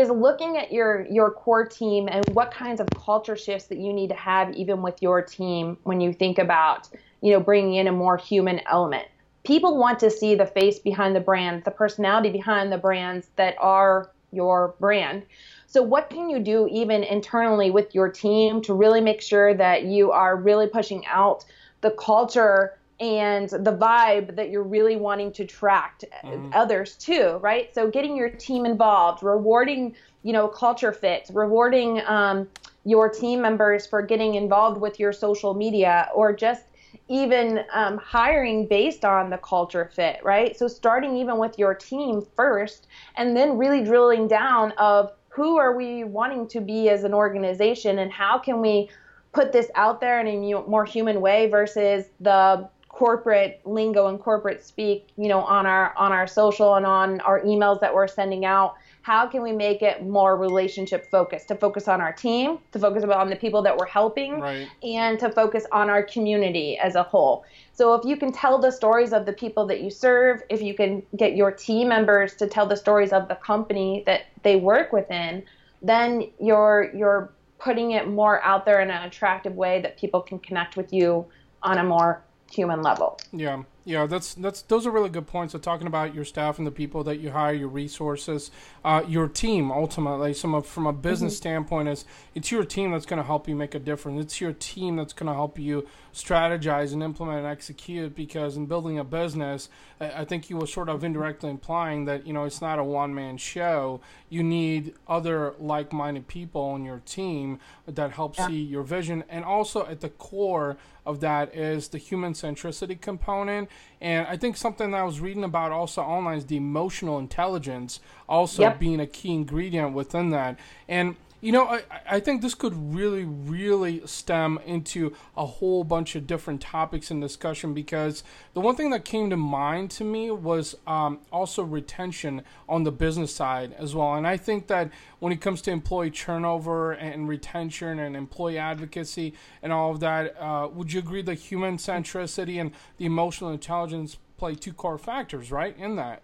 is 0.00 0.08
looking 0.08 0.56
at 0.56 0.72
your 0.72 1.06
your 1.10 1.30
core 1.30 1.66
team 1.66 2.08
and 2.10 2.24
what 2.30 2.50
kinds 2.50 2.80
of 2.80 2.88
culture 2.96 3.36
shifts 3.36 3.68
that 3.68 3.78
you 3.78 3.92
need 3.92 4.08
to 4.08 4.16
have 4.16 4.52
even 4.54 4.82
with 4.82 5.00
your 5.02 5.22
team 5.22 5.76
when 5.84 6.00
you 6.00 6.12
think 6.12 6.38
about 6.38 6.88
you 7.20 7.32
know 7.32 7.40
bringing 7.40 7.74
in 7.74 7.86
a 7.86 7.92
more 7.92 8.16
human 8.16 8.60
element. 8.70 9.06
People 9.44 9.76
want 9.76 9.98
to 10.00 10.10
see 10.10 10.34
the 10.34 10.46
face 10.46 10.78
behind 10.78 11.16
the 11.16 11.20
brand 11.20 11.64
the 11.64 11.70
personality 11.70 12.30
behind 12.30 12.72
the 12.72 12.78
brands 12.78 13.28
that 13.36 13.56
are 13.58 14.10
your 14.30 14.74
brand. 14.80 15.24
So 15.66 15.82
what 15.82 16.10
can 16.10 16.28
you 16.28 16.38
do 16.38 16.68
even 16.70 17.02
internally 17.02 17.70
with 17.70 17.94
your 17.94 18.10
team 18.10 18.62
to 18.62 18.74
really 18.74 19.00
make 19.00 19.20
sure 19.20 19.54
that 19.54 19.84
you 19.84 20.10
are 20.10 20.36
really 20.36 20.66
pushing 20.66 21.06
out 21.06 21.44
the 21.80 21.90
culture 21.92 22.78
and 23.02 23.50
the 23.50 23.76
vibe 23.76 24.36
that 24.36 24.50
you're 24.50 24.62
really 24.62 24.94
wanting 24.94 25.32
to 25.32 25.42
attract 25.42 26.04
mm-hmm. 26.24 26.50
others 26.54 26.94
too, 26.94 27.40
right? 27.42 27.74
So 27.74 27.90
getting 27.90 28.16
your 28.16 28.30
team 28.30 28.64
involved, 28.64 29.24
rewarding, 29.24 29.96
you 30.22 30.32
know, 30.32 30.46
culture 30.46 30.92
fit, 30.92 31.28
rewarding 31.32 32.00
um, 32.06 32.48
your 32.84 33.08
team 33.08 33.42
members 33.42 33.88
for 33.88 34.02
getting 34.02 34.36
involved 34.36 34.80
with 34.80 35.00
your 35.00 35.12
social 35.12 35.52
media, 35.52 36.08
or 36.14 36.32
just 36.32 36.62
even 37.08 37.64
um, 37.72 37.98
hiring 37.98 38.68
based 38.68 39.04
on 39.04 39.30
the 39.30 39.38
culture 39.38 39.90
fit, 39.92 40.20
right? 40.22 40.56
So 40.56 40.68
starting 40.68 41.16
even 41.16 41.38
with 41.38 41.58
your 41.58 41.74
team 41.74 42.24
first, 42.36 42.86
and 43.16 43.36
then 43.36 43.58
really 43.58 43.82
drilling 43.82 44.28
down 44.28 44.72
of 44.78 45.12
who 45.28 45.58
are 45.58 45.76
we 45.76 46.04
wanting 46.04 46.46
to 46.48 46.60
be 46.60 46.88
as 46.88 47.02
an 47.02 47.14
organization, 47.14 47.98
and 47.98 48.12
how 48.12 48.38
can 48.38 48.60
we 48.60 48.90
put 49.32 49.50
this 49.50 49.70
out 49.74 50.00
there 50.00 50.20
in 50.20 50.26
a 50.28 50.60
more 50.68 50.84
human 50.84 51.20
way 51.20 51.48
versus 51.48 52.06
the 52.20 52.68
corporate 52.92 53.60
lingo 53.64 54.06
and 54.06 54.20
corporate 54.20 54.62
speak, 54.64 55.08
you 55.16 55.26
know, 55.26 55.40
on 55.40 55.66
our 55.66 55.96
on 55.96 56.12
our 56.12 56.26
social 56.26 56.74
and 56.76 56.86
on 56.86 57.20
our 57.22 57.40
emails 57.40 57.80
that 57.80 57.92
we're 57.92 58.06
sending 58.06 58.44
out. 58.44 58.74
How 59.00 59.26
can 59.26 59.42
we 59.42 59.50
make 59.50 59.82
it 59.82 60.06
more 60.06 60.36
relationship 60.36 61.10
focused? 61.10 61.48
To 61.48 61.56
focus 61.56 61.88
on 61.88 62.00
our 62.00 62.12
team, 62.12 62.58
to 62.70 62.78
focus 62.78 63.02
on 63.02 63.30
the 63.30 63.34
people 63.34 63.62
that 63.62 63.76
we're 63.76 63.86
helping, 63.86 64.38
right. 64.38 64.68
and 64.84 65.18
to 65.18 65.30
focus 65.30 65.66
on 65.72 65.90
our 65.90 66.04
community 66.04 66.78
as 66.78 66.94
a 66.94 67.02
whole. 67.02 67.44
So 67.72 67.94
if 67.94 68.04
you 68.04 68.16
can 68.16 68.30
tell 68.30 68.58
the 68.58 68.70
stories 68.70 69.12
of 69.12 69.26
the 69.26 69.32
people 69.32 69.66
that 69.66 69.80
you 69.80 69.90
serve, 69.90 70.42
if 70.50 70.62
you 70.62 70.74
can 70.74 71.02
get 71.16 71.34
your 71.34 71.50
team 71.50 71.88
members 71.88 72.34
to 72.36 72.46
tell 72.46 72.66
the 72.66 72.76
stories 72.76 73.12
of 73.12 73.26
the 73.26 73.34
company 73.34 74.04
that 74.06 74.26
they 74.42 74.56
work 74.56 74.92
within, 74.92 75.42
then 75.80 76.30
you're 76.38 76.92
you're 76.94 77.32
putting 77.58 77.92
it 77.92 78.06
more 78.06 78.42
out 78.42 78.66
there 78.66 78.80
in 78.80 78.90
an 78.90 79.02
attractive 79.04 79.54
way 79.54 79.80
that 79.80 79.96
people 79.96 80.20
can 80.20 80.38
connect 80.38 80.76
with 80.76 80.92
you 80.92 81.24
on 81.62 81.78
a 81.78 81.84
more 81.84 82.22
human 82.52 82.82
level. 82.82 83.18
Yeah. 83.32 83.62
Yeah, 83.84 84.06
that's 84.06 84.34
that's 84.34 84.62
those 84.62 84.86
are 84.86 84.92
really 84.92 85.08
good 85.08 85.26
points. 85.26 85.52
So 85.52 85.58
talking 85.58 85.88
about 85.88 86.14
your 86.14 86.24
staff 86.24 86.58
and 86.58 86.66
the 86.66 86.70
people 86.70 87.02
that 87.04 87.18
you 87.18 87.32
hire, 87.32 87.52
your 87.52 87.68
resources, 87.68 88.52
uh, 88.84 89.02
your 89.08 89.26
team. 89.26 89.72
Ultimately, 89.72 90.34
some 90.34 90.54
of, 90.54 90.66
from 90.66 90.86
a 90.86 90.92
business 90.92 91.34
mm-hmm. 91.34 91.38
standpoint, 91.38 91.88
is 91.88 92.04
it's 92.34 92.52
your 92.52 92.64
team 92.64 92.92
that's 92.92 93.06
going 93.06 93.18
to 93.20 93.26
help 93.26 93.48
you 93.48 93.56
make 93.56 93.74
a 93.74 93.80
difference. 93.80 94.22
It's 94.22 94.40
your 94.40 94.52
team 94.52 94.96
that's 94.96 95.12
going 95.12 95.26
to 95.26 95.34
help 95.34 95.58
you 95.58 95.88
strategize 96.14 96.92
and 96.92 97.02
implement 97.02 97.38
and 97.38 97.46
execute. 97.46 98.14
Because 98.14 98.56
in 98.56 98.66
building 98.66 99.00
a 99.00 99.04
business, 99.04 99.68
I, 100.00 100.20
I 100.20 100.24
think 100.24 100.48
you 100.48 100.58
were 100.58 100.68
sort 100.68 100.88
of 100.88 101.02
indirectly 101.02 101.50
implying 101.50 102.04
that 102.04 102.24
you 102.24 102.32
know 102.32 102.44
it's 102.44 102.60
not 102.60 102.78
a 102.78 102.84
one 102.84 103.12
man 103.12 103.36
show. 103.36 104.00
You 104.28 104.44
need 104.44 104.94
other 105.08 105.54
like 105.58 105.92
minded 105.92 106.28
people 106.28 106.62
on 106.62 106.84
your 106.84 107.02
team 107.04 107.58
that 107.86 108.12
help 108.12 108.38
yeah. 108.38 108.46
see 108.46 108.62
your 108.62 108.84
vision, 108.84 109.24
and 109.28 109.44
also 109.44 109.84
at 109.86 110.02
the 110.02 110.08
core 110.08 110.76
of 111.04 111.20
that 111.20 111.54
is 111.54 111.88
the 111.88 111.98
human 111.98 112.32
centricity 112.32 113.00
component 113.00 113.68
and 114.00 114.26
I 114.26 114.36
think 114.36 114.56
something 114.56 114.90
that 114.90 115.00
I 115.00 115.04
was 115.04 115.20
reading 115.20 115.44
about 115.44 115.70
also 115.70 116.02
online 116.02 116.38
is 116.38 116.46
the 116.46 116.56
emotional 116.56 117.18
intelligence 117.18 118.00
also 118.28 118.62
yep. 118.62 118.78
being 118.78 119.00
a 119.00 119.06
key 119.06 119.32
ingredient 119.32 119.92
within 119.92 120.30
that. 120.30 120.58
And 120.88 121.16
you 121.42 121.50
know, 121.50 121.66
I, 121.66 121.82
I 122.08 122.20
think 122.20 122.40
this 122.40 122.54
could 122.54 122.94
really, 122.94 123.24
really 123.24 124.06
stem 124.06 124.60
into 124.64 125.12
a 125.36 125.44
whole 125.44 125.82
bunch 125.82 126.14
of 126.14 126.24
different 126.24 126.60
topics 126.60 127.10
in 127.10 127.18
discussion 127.18 127.74
because 127.74 128.22
the 128.54 128.60
one 128.60 128.76
thing 128.76 128.90
that 128.90 129.04
came 129.04 129.28
to 129.30 129.36
mind 129.36 129.90
to 129.92 130.04
me 130.04 130.30
was 130.30 130.76
um, 130.86 131.18
also 131.32 131.64
retention 131.64 132.42
on 132.68 132.84
the 132.84 132.92
business 132.92 133.34
side 133.34 133.74
as 133.76 133.92
well. 133.92 134.14
And 134.14 134.24
I 134.24 134.36
think 134.36 134.68
that 134.68 134.92
when 135.18 135.32
it 135.32 135.40
comes 135.40 135.60
to 135.62 135.72
employee 135.72 136.12
turnover 136.12 136.92
and 136.92 137.28
retention 137.28 137.98
and 137.98 138.16
employee 138.16 138.58
advocacy 138.58 139.34
and 139.64 139.72
all 139.72 139.90
of 139.90 139.98
that, 139.98 140.40
uh, 140.40 140.68
would 140.72 140.92
you 140.92 141.00
agree 141.00 141.22
that 141.22 141.34
human 141.34 141.76
centricity 141.76 142.60
and 142.60 142.70
the 142.98 143.04
emotional 143.04 143.50
intelligence 143.50 144.16
play 144.38 144.54
two 144.54 144.72
core 144.72 144.96
factors, 144.96 145.50
right, 145.50 145.76
in 145.76 145.96
that? 145.96 146.22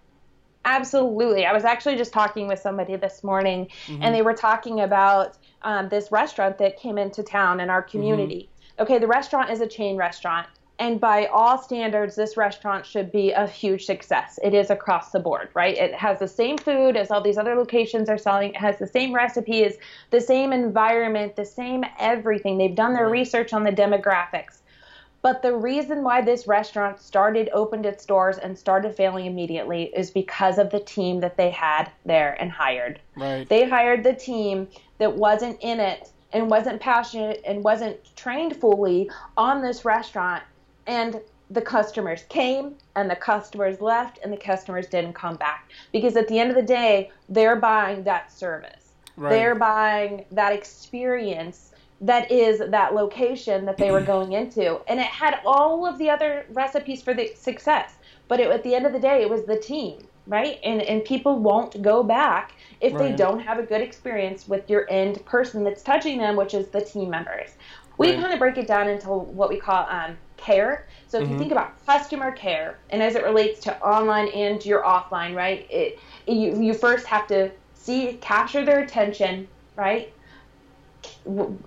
Absolutely. 0.68 1.46
I 1.46 1.52
was 1.52 1.64
actually 1.64 1.96
just 1.96 2.12
talking 2.12 2.46
with 2.46 2.58
somebody 2.58 2.94
this 2.96 3.24
morning, 3.24 3.68
mm-hmm. 3.86 4.02
and 4.02 4.14
they 4.14 4.20
were 4.20 4.34
talking 4.34 4.80
about 4.80 5.38
um, 5.62 5.88
this 5.88 6.12
restaurant 6.12 6.58
that 6.58 6.78
came 6.78 6.98
into 6.98 7.22
town 7.22 7.60
in 7.60 7.70
our 7.70 7.82
community. 7.82 8.50
Mm-hmm. 8.50 8.82
Okay, 8.82 8.98
the 8.98 9.06
restaurant 9.06 9.50
is 9.50 9.62
a 9.62 9.66
chain 9.66 9.96
restaurant, 9.96 10.46
and 10.78 11.00
by 11.00 11.26
all 11.26 11.56
standards, 11.56 12.14
this 12.16 12.36
restaurant 12.36 12.84
should 12.84 13.10
be 13.10 13.32
a 13.32 13.46
huge 13.46 13.86
success. 13.86 14.38
It 14.44 14.52
is 14.52 14.68
across 14.68 15.10
the 15.10 15.18
board, 15.20 15.48
right? 15.54 15.76
It 15.76 15.94
has 15.94 16.18
the 16.18 16.28
same 16.28 16.58
food 16.58 16.96
as 16.96 17.10
all 17.10 17.22
these 17.22 17.38
other 17.38 17.54
locations 17.54 18.10
are 18.10 18.18
selling. 18.18 18.50
It 18.50 18.56
has 18.56 18.78
the 18.78 18.86
same 18.86 19.14
recipes, 19.14 19.74
the 20.10 20.20
same 20.20 20.52
environment, 20.52 21.34
the 21.34 21.46
same 21.46 21.84
everything. 21.98 22.58
They've 22.58 22.74
done 22.74 22.92
their 22.92 23.08
research 23.08 23.54
on 23.54 23.64
the 23.64 23.72
demographics. 23.72 24.58
But 25.20 25.42
the 25.42 25.54
reason 25.54 26.02
why 26.02 26.22
this 26.22 26.46
restaurant 26.46 27.00
started, 27.00 27.50
opened 27.52 27.86
its 27.86 28.04
doors, 28.04 28.38
and 28.38 28.56
started 28.56 28.94
failing 28.94 29.26
immediately 29.26 29.84
is 29.94 30.10
because 30.10 30.58
of 30.58 30.70
the 30.70 30.80
team 30.80 31.20
that 31.20 31.36
they 31.36 31.50
had 31.50 31.90
there 32.04 32.36
and 32.40 32.50
hired. 32.50 33.00
Right. 33.16 33.48
They 33.48 33.68
hired 33.68 34.04
the 34.04 34.14
team 34.14 34.68
that 34.98 35.16
wasn't 35.16 35.58
in 35.60 35.80
it 35.80 36.10
and 36.32 36.48
wasn't 36.48 36.80
passionate 36.80 37.42
and 37.44 37.64
wasn't 37.64 37.98
trained 38.16 38.56
fully 38.56 39.10
on 39.36 39.60
this 39.60 39.84
restaurant. 39.84 40.42
And 40.86 41.20
the 41.50 41.62
customers 41.62 42.22
came 42.28 42.74
and 42.94 43.10
the 43.10 43.16
customers 43.16 43.80
left 43.80 44.18
and 44.22 44.32
the 44.32 44.36
customers 44.36 44.86
didn't 44.86 45.14
come 45.14 45.36
back. 45.36 45.70
Because 45.92 46.16
at 46.16 46.28
the 46.28 46.38
end 46.38 46.50
of 46.50 46.56
the 46.56 46.62
day, 46.62 47.10
they're 47.28 47.56
buying 47.56 48.04
that 48.04 48.30
service. 48.30 48.92
Right. 49.16 49.30
They're 49.30 49.54
buying 49.56 50.26
that 50.30 50.52
experience 50.52 51.72
that 52.00 52.30
is 52.30 52.58
that 52.58 52.94
location 52.94 53.64
that 53.64 53.76
they 53.76 53.90
were 53.90 54.00
going 54.14 54.32
into. 54.32 54.80
And 54.88 55.00
it 55.00 55.06
had 55.06 55.40
all 55.44 55.86
of 55.86 55.98
the 55.98 56.10
other 56.10 56.46
recipes 56.50 57.02
for 57.02 57.14
the 57.14 57.32
success. 57.34 57.94
But 58.28 58.40
it, 58.40 58.50
at 58.50 58.62
the 58.62 58.74
end 58.74 58.86
of 58.86 58.92
the 58.92 59.00
day, 59.00 59.22
it 59.22 59.30
was 59.30 59.44
the 59.44 59.58
team, 59.58 60.06
right? 60.26 60.58
And, 60.62 60.82
and 60.82 61.04
people 61.04 61.38
won't 61.38 61.80
go 61.82 62.02
back 62.02 62.52
if 62.80 62.92
right. 62.92 63.10
they 63.10 63.16
don't 63.16 63.40
have 63.40 63.58
a 63.58 63.62
good 63.62 63.80
experience 63.80 64.46
with 64.46 64.68
your 64.68 64.86
end 64.90 65.24
person 65.24 65.64
that's 65.64 65.82
touching 65.82 66.18
them, 66.18 66.36
which 66.36 66.54
is 66.54 66.68
the 66.68 66.80
team 66.80 67.10
members. 67.10 67.50
We 67.96 68.10
right. 68.10 68.20
kind 68.20 68.32
of 68.32 68.38
break 68.38 68.58
it 68.58 68.68
down 68.68 68.88
into 68.88 69.08
what 69.08 69.48
we 69.48 69.56
call 69.56 69.86
um, 69.88 70.16
care. 70.36 70.86
So 71.08 71.18
if 71.18 71.24
mm-hmm. 71.24 71.32
you 71.32 71.38
think 71.38 71.52
about 71.52 71.84
customer 71.84 72.30
care, 72.30 72.78
and 72.90 73.02
as 73.02 73.16
it 73.16 73.24
relates 73.24 73.60
to 73.60 73.80
online 73.82 74.28
and 74.28 74.64
your 74.64 74.84
offline, 74.84 75.34
right? 75.34 75.66
It, 75.68 75.98
you, 76.26 76.62
you 76.62 76.74
first 76.74 77.06
have 77.06 77.26
to 77.28 77.50
see, 77.74 78.18
capture 78.20 78.64
their 78.64 78.80
attention, 78.80 79.48
right? 79.74 80.12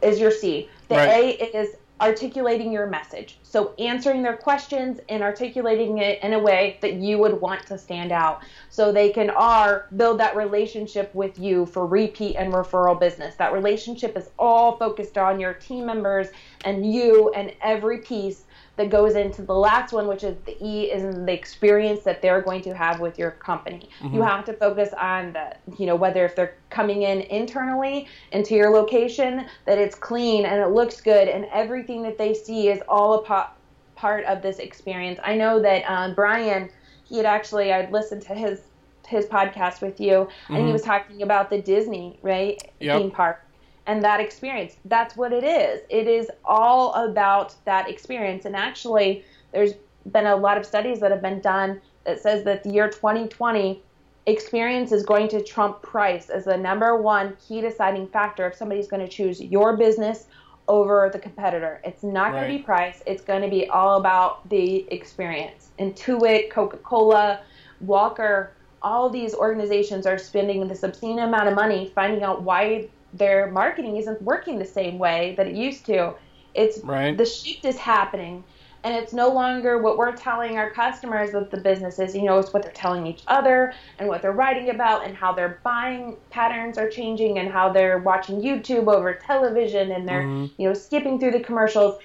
Is 0.01 0.19
your 0.19 0.31
C. 0.31 0.69
The 0.87 0.95
right. 0.95 1.39
A 1.39 1.57
is 1.57 1.75
articulating 2.01 2.71
your 2.71 2.87
message. 2.87 3.37
So 3.43 3.75
answering 3.77 4.23
their 4.23 4.35
questions 4.35 4.99
and 5.07 5.21
articulating 5.21 5.99
it 5.99 6.21
in 6.23 6.33
a 6.33 6.39
way 6.39 6.79
that 6.81 6.93
you 6.93 7.19
would 7.19 7.39
want 7.39 7.67
to 7.67 7.77
stand 7.77 8.11
out 8.11 8.41
so 8.69 8.91
they 8.91 9.09
can 9.09 9.29
R 9.29 9.85
build 9.95 10.19
that 10.19 10.35
relationship 10.35 11.13
with 11.13 11.37
you 11.37 11.67
for 11.67 11.85
repeat 11.85 12.37
and 12.37 12.51
referral 12.51 12.99
business. 12.99 13.35
That 13.35 13.53
relationship 13.53 14.17
is 14.17 14.31
all 14.39 14.77
focused 14.77 15.17
on 15.19 15.39
your 15.39 15.53
team 15.53 15.85
members 15.85 16.29
and 16.65 16.91
you 16.91 17.31
and 17.35 17.53
every 17.61 17.99
piece 17.99 18.45
that 18.77 18.89
goes 18.89 19.15
into 19.15 19.41
the 19.41 19.53
last 19.53 19.93
one, 19.93 20.07
which 20.07 20.23
is 20.23 20.37
the 20.45 20.57
E, 20.65 20.91
is 20.91 21.15
the 21.25 21.33
experience 21.33 22.03
that 22.03 22.21
they're 22.21 22.41
going 22.41 22.61
to 22.61 22.73
have 22.73 22.99
with 22.99 23.19
your 23.19 23.31
company. 23.31 23.89
Mm-hmm. 23.99 24.15
You 24.15 24.21
have 24.21 24.45
to 24.45 24.53
focus 24.53 24.93
on 24.99 25.33
the, 25.33 25.55
you 25.77 25.85
know, 25.85 25.95
whether 25.95 26.25
if 26.25 26.35
they're 26.35 26.55
coming 26.69 27.01
in 27.03 27.21
internally 27.21 28.07
into 28.31 28.55
your 28.55 28.69
location, 28.71 29.45
that 29.65 29.77
it's 29.77 29.95
clean 29.95 30.45
and 30.45 30.61
it 30.61 30.69
looks 30.69 31.01
good, 31.01 31.27
and 31.27 31.45
everything 31.51 32.01
that 32.03 32.17
they 32.17 32.33
see 32.33 32.69
is 32.69 32.81
all 32.87 33.15
a 33.15 33.23
po- 33.23 33.49
part 33.95 34.23
of 34.25 34.41
this 34.41 34.59
experience. 34.59 35.19
I 35.23 35.35
know 35.35 35.61
that 35.61 35.83
um, 35.83 36.15
Bryan, 36.15 36.69
he 37.03 37.17
had 37.17 37.25
actually, 37.25 37.73
I'd 37.73 37.91
listened 37.91 38.21
to 38.23 38.33
his 38.33 38.61
his 39.07 39.25
podcast 39.25 39.81
with 39.81 39.99
you, 39.99 40.11
mm-hmm. 40.11 40.53
and 40.53 40.57
he 40.57 40.63
mm-hmm. 40.63 40.73
was 40.73 40.83
talking 40.83 41.21
about 41.21 41.49
the 41.49 41.61
Disney 41.61 42.17
right 42.21 42.61
yep. 42.79 42.99
theme 42.99 43.11
park 43.11 43.45
and 43.87 44.03
that 44.03 44.19
experience. 44.19 44.77
That's 44.85 45.15
what 45.15 45.33
it 45.33 45.43
is. 45.43 45.81
It 45.89 46.07
is 46.07 46.29
all 46.45 46.93
about 46.93 47.55
that 47.65 47.89
experience. 47.89 48.45
And 48.45 48.55
actually, 48.55 49.23
there's 49.51 49.73
been 50.11 50.27
a 50.27 50.35
lot 50.35 50.57
of 50.57 50.65
studies 50.65 50.99
that 50.99 51.11
have 51.11 51.21
been 51.21 51.41
done 51.41 51.81
that 52.05 52.19
says 52.19 52.43
that 52.45 52.63
the 52.63 52.71
year 52.71 52.89
2020 52.89 53.81
experience 54.27 54.91
is 54.91 55.03
going 55.03 55.27
to 55.27 55.43
trump 55.43 55.81
price 55.81 56.29
as 56.29 56.45
the 56.45 56.55
number 56.55 57.01
one 57.01 57.35
key 57.47 57.59
deciding 57.61 58.07
factor 58.07 58.47
if 58.47 58.55
somebody's 58.55 58.87
going 58.87 59.03
to 59.03 59.11
choose 59.11 59.41
your 59.41 59.75
business 59.75 60.27
over 60.67 61.09
the 61.11 61.19
competitor. 61.19 61.81
It's 61.83 62.03
not 62.03 62.31
going 62.31 62.49
to 62.49 62.57
be 62.57 62.63
price. 62.63 63.01
It's 63.05 63.23
going 63.23 63.41
to 63.41 63.49
be 63.49 63.67
all 63.67 63.97
about 63.97 64.47
the 64.49 64.85
experience. 64.91 65.71
Intuit, 65.79 66.51
Coca-Cola, 66.51 67.41
Walker, 67.81 68.53
all 68.83 69.09
these 69.09 69.33
organizations 69.33 70.05
are 70.05 70.17
spending 70.17 70.67
this 70.67 70.83
obscene 70.83 71.19
amount 71.19 71.47
of 71.47 71.55
money 71.55 71.91
finding 71.93 72.23
out 72.23 72.43
why 72.43 72.87
their 73.13 73.51
marketing 73.51 73.97
isn't 73.97 74.21
working 74.21 74.59
the 74.59 74.65
same 74.65 74.97
way 74.99 75.35
that 75.37 75.47
it 75.47 75.55
used 75.55 75.85
to. 75.87 76.15
It's 76.53 76.79
Right. 76.83 77.17
the 77.17 77.25
shift 77.25 77.65
is 77.65 77.77
happening 77.77 78.45
and 78.83 78.95
it's 78.95 79.13
no 79.13 79.29
longer 79.29 79.77
what 79.77 79.97
we're 79.97 80.11
telling 80.15 80.57
our 80.57 80.71
customers 80.71 81.31
that 81.31 81.51
the 81.51 81.57
business 81.57 81.99
is 81.99 82.15
you 82.15 82.23
know 82.23 82.39
it's 82.39 82.51
what 82.53 82.63
they're 82.63 82.71
telling 82.71 83.05
each 83.05 83.23
other 83.27 83.73
and 83.99 84.07
what 84.09 84.21
they're 84.21 84.31
writing 84.31 84.69
about 84.69 85.05
and 85.05 85.15
how 85.15 85.31
their 85.33 85.59
buying 85.63 86.17
patterns 86.29 86.77
are 86.77 86.89
changing 86.89 87.37
and 87.37 87.51
how 87.51 87.71
they're 87.71 87.99
watching 87.99 88.41
youtube 88.41 88.93
over 88.93 89.13
television 89.13 89.91
and 89.91 90.07
they're 90.07 90.23
Mhm. 90.23 90.51
you 90.57 90.67
know 90.67 90.73
skipping 90.73 91.19
through 91.19 91.31
the 91.31 91.39
commercials 91.39 91.99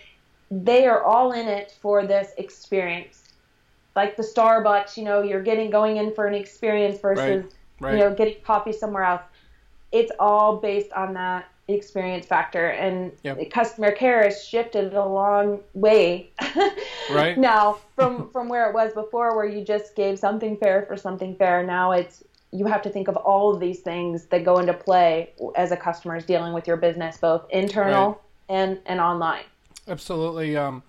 they 0.50 0.86
are 0.86 1.02
all 1.02 1.32
in 1.32 1.48
it 1.48 1.72
for 1.82 2.06
this 2.06 2.32
experience 2.38 3.32
like 3.96 4.16
the 4.16 4.22
starbucks 4.22 4.96
you 4.96 5.04
know 5.04 5.22
you're 5.22 5.42
getting 5.42 5.70
going 5.70 5.96
in 5.96 6.12
for 6.14 6.26
an 6.26 6.34
experience 6.34 7.00
versus 7.00 7.44
Right. 7.80 7.94
you 7.94 7.98
know 7.98 8.14
getting 8.14 8.42
coffee 8.44 8.72
somewhere 8.72 9.04
else 9.04 9.22
it's 9.92 10.12
all 10.18 10.56
based 10.56 10.92
on 10.92 11.14
that 11.14 11.46
experience 11.68 12.26
factor 12.26 12.68
and 12.68 13.10
Yep. 13.24 13.50
customer 13.50 13.90
care 13.90 14.22
has 14.22 14.44
shifted 14.44 14.94
a 14.94 15.04
long 15.04 15.60
way 15.74 16.30
Right. 17.10 17.36
now 17.36 17.78
from 17.96 18.30
from 18.32 18.48
where 18.48 18.68
it 18.70 18.74
was 18.74 18.92
before 18.92 19.34
where 19.36 19.46
you 19.46 19.64
just 19.64 19.96
gave 19.96 20.18
something 20.18 20.56
fair 20.58 20.84
for 20.86 20.96
something 20.96 21.34
fair 21.34 21.64
now 21.64 21.90
it's 21.92 22.22
you 22.52 22.66
have 22.66 22.82
to 22.82 22.88
think 22.88 23.08
of 23.08 23.16
all 23.16 23.52
of 23.52 23.58
these 23.60 23.80
things 23.80 24.26
that 24.26 24.44
go 24.44 24.58
into 24.58 24.72
play 24.74 25.32
as 25.56 25.72
a 25.72 25.76
customer 25.76 26.16
is 26.16 26.24
dealing 26.24 26.52
with 26.52 26.68
your 26.68 26.76
business 26.76 27.16
both 27.16 27.44
internal 27.50 28.10
Right. 28.10 28.20
and 28.48 28.78
and 28.86 29.00
online 29.00 29.44
Absolutely. 29.88 30.56
Um, 30.56 30.82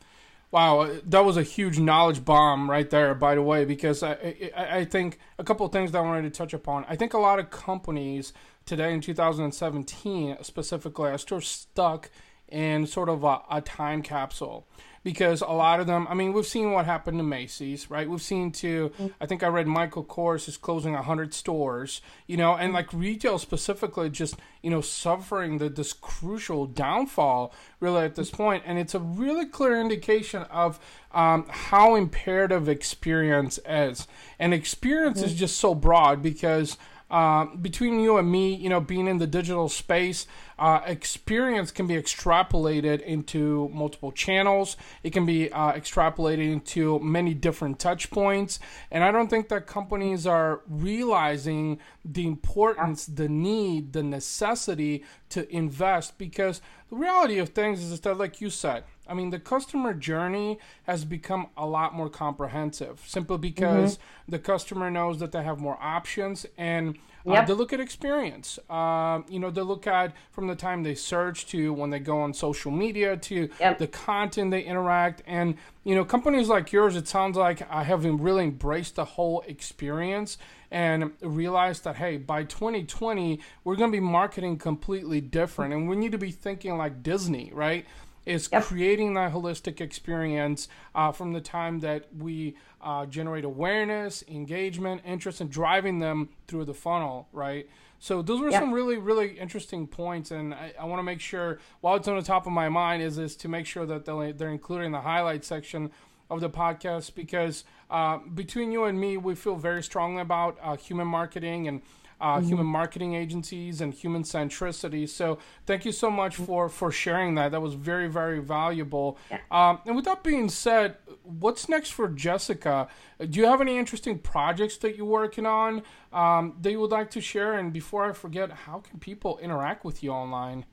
wow, 0.51 0.89
that 1.05 1.23
was 1.23 1.37
a 1.37 1.43
huge 1.43 1.77
knowledge 1.79 2.25
bomb 2.25 2.67
right 2.69 2.89
there. 2.89 3.13
By 3.13 3.35
the 3.35 3.43
way, 3.43 3.63
because 3.65 4.01
I, 4.01 4.13
I, 4.55 4.77
I 4.79 4.85
think 4.85 5.19
a 5.37 5.43
couple 5.43 5.65
of 5.65 5.71
things 5.71 5.91
that 5.91 5.99
I 5.99 6.01
wanted 6.01 6.23
to 6.23 6.29
touch 6.35 6.53
upon. 6.53 6.85
I 6.89 6.95
think 6.95 7.13
a 7.13 7.19
lot 7.19 7.37
of 7.37 7.49
companies 7.51 8.33
today 8.67 8.93
in 8.93 9.01
2017 9.01 10.37
specifically 10.41 11.09
are 11.09 11.17
still 11.17 11.41
stuck 11.41 12.09
in 12.49 12.85
sort 12.85 13.09
of 13.09 13.23
a, 13.23 13.41
a 13.51 13.61
time 13.61 14.01
capsule 14.01 14.67
because 15.03 15.41
a 15.41 15.47
lot 15.47 15.79
of 15.79 15.87
them 15.87 16.07
i 16.09 16.13
mean 16.13 16.31
we've 16.31 16.45
seen 16.45 16.71
what 16.71 16.85
happened 16.85 17.17
to 17.17 17.23
macy's 17.23 17.89
right? 17.89 18.09
We've 18.09 18.21
seen 18.21 18.51
to 18.53 18.91
i 19.19 19.25
think 19.25 19.43
i 19.43 19.47
read 19.47 19.67
michael 19.67 20.03
kors 20.03 20.47
is 20.47 20.55
closing 20.55 20.93
100 20.93 21.33
stores 21.33 22.01
you 22.25 22.37
know 22.37 22.55
and 22.55 22.71
like 22.73 22.91
retail 22.93 23.37
specifically 23.37 24.09
just 24.09 24.35
you 24.61 24.69
know 24.69 24.81
suffering 24.81 25.57
the, 25.57 25.69
this 25.69 25.91
crucial 25.91 26.65
downfall 26.65 27.53
really 27.79 28.03
at 28.03 28.15
this 28.15 28.31
point. 28.31 28.63
And 28.65 28.77
it's 28.77 28.95
a 28.95 28.99
really 28.99 29.45
clear 29.45 29.79
indication 29.79 30.43
of 30.43 30.79
um, 31.11 31.45
how 31.49 31.95
imperative 31.95 32.67
experience 32.67 33.59
is. 33.67 34.07
And 34.39 34.53
experience 34.53 35.21
is 35.21 35.33
just 35.33 35.57
so 35.57 35.75
broad 35.75 36.21
because 36.21 36.77
um, 37.09 37.57
between 37.61 37.99
you 37.99 38.17
and 38.17 38.29
me, 38.29 38.53
you 38.53 38.69
know, 38.69 38.81
being 38.81 39.07
in 39.07 39.17
the 39.17 39.27
digital 39.27 39.69
space, 39.69 40.27
uh, 40.59 40.81
experience 40.85 41.71
can 41.71 41.87
be 41.87 41.93
extrapolated 41.93 43.01
into 43.01 43.69
multiple 43.73 44.11
channels. 44.11 44.75
It 45.03 45.13
can 45.13 45.25
be 45.25 45.51
uh, 45.51 45.73
extrapolated 45.73 46.51
into 46.51 46.99
many 46.99 47.33
different 47.33 47.79
touch 47.79 48.09
points. 48.09 48.59
And 48.91 49.03
I 49.03 49.11
don't 49.11 49.29
think 49.29 49.47
that 49.49 49.67
companies 49.67 50.27
are 50.27 50.61
realizing 50.67 51.79
the 52.03 52.27
importance, 52.27 53.05
the 53.05 53.29
need, 53.29 53.93
the 53.93 54.03
necessity 54.03 55.03
to 55.29 55.49
invest 55.53 56.17
because 56.17 56.61
the 56.89 56.95
reality 56.95 57.37
of 57.37 57.49
things 57.49 57.81
is 57.83 57.99
that, 58.01 58.17
like 58.17 58.41
you 58.41 58.49
said, 58.49 58.83
I 59.09 59.13
mean, 59.13 59.29
the 59.29 59.39
customer 59.39 59.93
journey 59.93 60.59
has 60.83 61.05
become 61.05 61.47
a 61.57 61.65
lot 61.65 61.93
more 61.93 62.09
comprehensive 62.09 63.01
simply 63.05 63.37
because 63.37 63.99
the 64.27 64.39
customer 64.39 64.89
knows 64.91 65.19
that 65.19 65.31
they 65.31 65.43
have 65.43 65.59
more 65.59 65.77
options 65.81 66.45
and 66.57 66.97
uh, 67.27 67.33
Yep. 67.33 67.47
they 67.47 67.53
look 67.53 67.73
at 67.73 67.79
experience. 67.81 68.57
Um, 68.69 69.25
you 69.27 69.39
know, 69.39 69.51
they 69.51 69.61
look 69.61 69.85
at 69.85 70.15
from 70.31 70.47
the 70.47 70.55
time 70.55 70.83
they 70.83 70.95
search 70.95 71.45
to 71.47 71.73
when 71.73 71.89
they 71.89 71.99
go 71.99 72.21
on 72.21 72.33
social 72.33 72.71
media 72.71 73.17
to 73.17 73.49
Yep. 73.59 73.79
the 73.79 73.87
content 73.87 74.51
they 74.51 74.61
interact. 74.61 75.23
And, 75.27 75.55
you 75.83 75.93
know, 75.93 76.05
companies 76.05 76.47
like 76.47 76.71
yours, 76.71 76.95
it 76.95 77.07
sounds 77.07 77.35
like 77.35 77.69
I 77.69 77.83
have 77.83 78.05
really 78.05 78.45
embraced 78.45 78.95
the 78.95 79.03
whole 79.05 79.43
experience 79.45 80.37
and 80.71 81.11
realized 81.21 81.83
that, 81.83 81.97
hey, 81.97 82.17
by 82.17 82.43
2020, 82.43 83.39
we're 83.63 83.75
going 83.75 83.91
to 83.91 83.95
be 83.95 84.01
marketing 84.01 84.57
completely 84.57 85.19
different. 85.21 85.73
And 85.73 85.89
we 85.89 85.95
need 85.97 86.11
to 86.13 86.17
be 86.17 86.31
thinking 86.31 86.77
like 86.77 87.03
Disney, 87.03 87.51
right? 87.53 87.85
Is 88.27 88.49
Yep. 88.51 88.63
creating 88.63 89.13
that 89.15 89.31
holistic 89.33 89.79
experience 89.81 90.67
uh, 90.93 91.11
from 91.11 91.33
the 91.33 91.41
time 91.41 91.79
that 91.79 92.07
we 92.17 92.55
uh, 92.81 93.05
generate 93.05 93.45
awareness, 93.45 94.23
engagement, 94.27 95.01
interest, 95.05 95.41
and 95.41 95.49
driving 95.49 95.99
them 95.99 96.29
through 96.47 96.65
the 96.65 96.73
funnel, 96.73 97.27
right? 97.31 97.67
So 97.99 98.21
those 98.21 98.39
were 98.41 98.51
Yep. 98.51 98.61
some 98.61 98.73
really, 98.73 98.97
really 98.97 99.39
interesting 99.39 99.87
points, 99.87 100.29
and 100.31 100.53
I, 100.53 100.73
I 100.79 100.85
want 100.85 100.99
to 100.99 101.03
make 101.03 101.19
sure, 101.19 101.57
while 101.81 101.95
it's 101.95 102.07
on 102.07 102.15
the 102.15 102.21
top 102.21 102.45
of 102.45 102.51
my 102.51 102.69
mind, 102.69 103.01
is 103.01 103.17
is 103.17 103.35
to 103.37 103.47
make 103.47 103.65
sure 103.65 103.85
that 103.87 104.05
they're, 104.05 104.33
they're 104.33 104.49
including 104.51 104.91
the 104.91 105.01
highlight 105.01 105.43
section 105.43 105.89
of 106.29 106.41
the 106.41 106.49
podcast 106.49 107.15
because 107.15 107.63
uh, 107.89 108.17
between 108.35 108.71
you 108.71 108.83
and 108.83 108.99
me, 108.99 109.15
we 109.17 109.33
feel 109.33 109.55
very 109.55 109.81
strongly 109.81 110.21
about 110.21 110.57
uh, 110.61 110.75
human 110.75 111.07
marketing 111.07 111.67
and 111.67 111.81
uh, 112.19 112.41
human 112.41 112.65
marketing 112.65 113.13
agencies 113.13 113.81
and 113.81 113.93
human 113.93 114.23
centricity. 114.23 115.07
So 115.07 115.37
thank 115.65 115.85
you 115.85 115.91
so 115.91 116.09
much 116.09 116.35
for 116.35 116.69
for 116.69 116.91
sharing 116.91 117.35
that. 117.35 117.51
That 117.51 117.61
was 117.61 117.75
very 117.75 118.07
very 118.07 118.39
valuable. 118.39 119.17
Yeah. 119.29 119.39
Um, 119.51 119.79
and 119.85 119.95
with 119.95 120.05
that 120.05 120.23
being 120.23 120.49
said, 120.49 120.97
what's 121.23 121.69
next 121.69 121.91
for 121.91 122.09
Jessika? 122.09 122.87
Do 123.19 123.39
you 123.39 123.45
have 123.45 123.61
any 123.61 123.77
interesting 123.77 124.19
projects 124.19 124.77
that 124.77 124.95
you're 124.95 125.05
working 125.05 125.45
on 125.45 125.83
um, 126.11 126.55
that 126.61 126.71
you 126.71 126.79
would 126.79 126.91
like 126.91 127.11
to 127.11 127.21
share? 127.21 127.53
And 127.53 127.71
before 127.71 128.09
I 128.09 128.13
forget, 128.13 128.51
how 128.51 128.79
can 128.79 128.99
people 128.99 129.37
interact 129.39 129.85
with 129.85 130.01
you 130.03 130.11
online? 130.11 130.65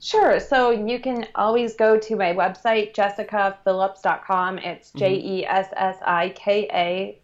Sure. 0.00 0.40
So 0.40 0.70
you 0.70 0.98
can 0.98 1.26
always 1.34 1.74
go 1.74 1.98
to 1.98 2.16
my 2.16 2.32
website, 2.32 2.94
jessikaphillips.com. 2.94 4.58
It's 4.58 4.92
J 4.92 5.14
E 5.14 5.46
S 5.46 5.68
S 5.76 5.98
I 6.02 6.30
K 6.30 6.68
A 6.72 7.19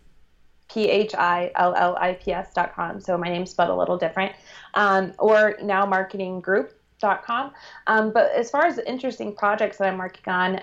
P 0.69 0.89
H 0.89 1.15
I 1.15 1.51
L 1.57 1.75
L 1.77 1.97
I 2.01 2.15
P 2.15 2.35
com. 2.75 3.01
So 3.01 3.17
my 3.17 3.29
name's 3.29 3.51
spelled 3.51 3.71
a 3.71 3.77
little 3.77 3.97
different. 3.97 4.33
Um, 4.75 5.13
or 5.19 5.55
nowmarketinggroup.com. 5.63 7.53
Um, 7.87 8.11
but 8.13 8.33
as 8.33 8.51
far 8.51 8.67
as 8.67 8.79
interesting 8.79 9.35
projects 9.35 9.79
that 9.79 9.89
I'm 9.89 9.99
working 9.99 10.33
on, 10.33 10.61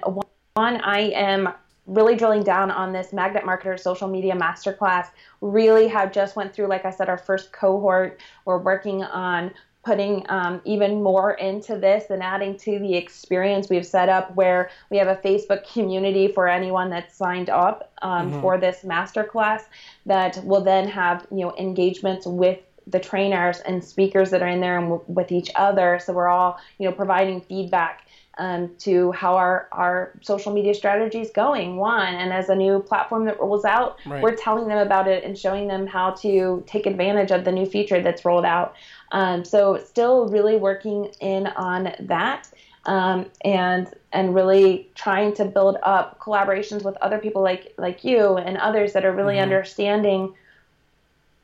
one, 0.55 0.81
I 0.81 0.99
am 1.11 1.53
really 1.85 2.15
drilling 2.15 2.43
down 2.43 2.71
on 2.71 2.93
this 2.93 3.11
magnet 3.11 3.43
marketer 3.43 3.77
social 3.77 4.07
media 4.07 4.33
masterclass 4.33 5.07
really 5.41 5.87
have 5.87 6.13
just 6.13 6.35
went 6.35 6.53
through 6.53 6.67
like 6.67 6.85
i 6.85 6.89
said 6.89 7.09
our 7.09 7.17
first 7.17 7.51
cohort 7.51 8.21
we're 8.45 8.57
working 8.57 9.03
on 9.03 9.51
putting 9.83 10.23
um, 10.29 10.61
even 10.65 11.03
more 11.03 11.31
into 11.33 11.77
this 11.77 12.05
and 12.09 12.23
adding 12.23 12.55
to 12.55 12.79
the 12.79 12.95
experience 12.95 13.69
we've 13.69 13.85
set 13.85 14.09
up 14.09 14.33
where 14.35 14.69
we 14.89 14.97
have 14.97 15.07
a 15.07 15.15
facebook 15.17 15.59
community 15.71 16.27
for 16.27 16.47
anyone 16.47 16.89
that's 16.89 17.15
signed 17.15 17.49
up 17.49 17.91
um, 18.01 18.31
for 18.31 18.57
this 18.57 18.83
masterclass 18.83 19.61
that 20.05 20.37
will 20.43 20.61
then 20.63 20.87
have 20.87 21.25
you 21.31 21.39
know 21.45 21.53
engagements 21.57 22.25
with 22.25 22.57
the 22.87 22.99
trainers 22.99 23.61
and 23.61 23.81
speakers 23.83 24.29
that 24.31 24.41
are 24.41 24.47
in 24.47 24.59
there 24.59 24.77
and 24.77 24.87
w- 24.87 25.03
with 25.07 25.31
each 25.31 25.49
other. 25.55 25.99
So 26.03 26.11
we're 26.11 26.27
all 26.27 26.57
you 26.79 26.85
know 26.85 26.91
providing 26.91 27.39
feedback 27.41 28.01
um, 28.37 28.71
to 28.79 29.11
how 29.13 29.35
our, 29.37 29.67
our 29.71 30.11
social 30.21 30.51
media 30.51 30.73
strategy 30.73 31.21
is 31.21 31.29
going 31.29 31.77
one. 31.77 32.13
And 32.15 32.33
as 32.33 32.49
a 32.49 32.55
new 32.55 32.79
platform 32.81 33.23
that 33.25 33.39
rolls 33.39 33.63
out 33.63 33.95
Right. 34.05 34.21
we're 34.21 34.33
telling 34.33 34.67
them 34.67 34.79
about 34.79 35.07
it 35.07 35.23
and 35.23 35.37
showing 35.37 35.67
them 35.67 35.87
how 35.87 36.11
to 36.23 36.63
take 36.67 36.85
advantage 36.85 37.31
of 37.31 37.45
the 37.45 37.51
new 37.53 37.65
feature 37.65 38.01
that's 38.01 38.25
rolled 38.25 38.43
out 38.43 38.73
um, 39.13 39.45
so 39.45 39.77
still 39.77 40.27
really 40.27 40.57
working 40.57 41.05
in 41.21 41.47
on 41.47 41.93
that 42.01 42.49
um, 42.85 43.31
and 43.45 43.87
and 44.11 44.35
really 44.35 44.91
trying 44.95 45.33
to 45.35 45.45
build 45.45 45.77
up 45.83 46.19
collaborations 46.19 46.83
with 46.83 46.97
other 47.01 47.19
people 47.19 47.41
like 47.41 47.73
like 47.77 48.03
you 48.03 48.35
and 48.37 48.57
others 48.57 48.93
that 48.93 49.05
are 49.05 49.13
really 49.13 49.35
Mhm. 49.35 49.43
understanding 49.43 50.33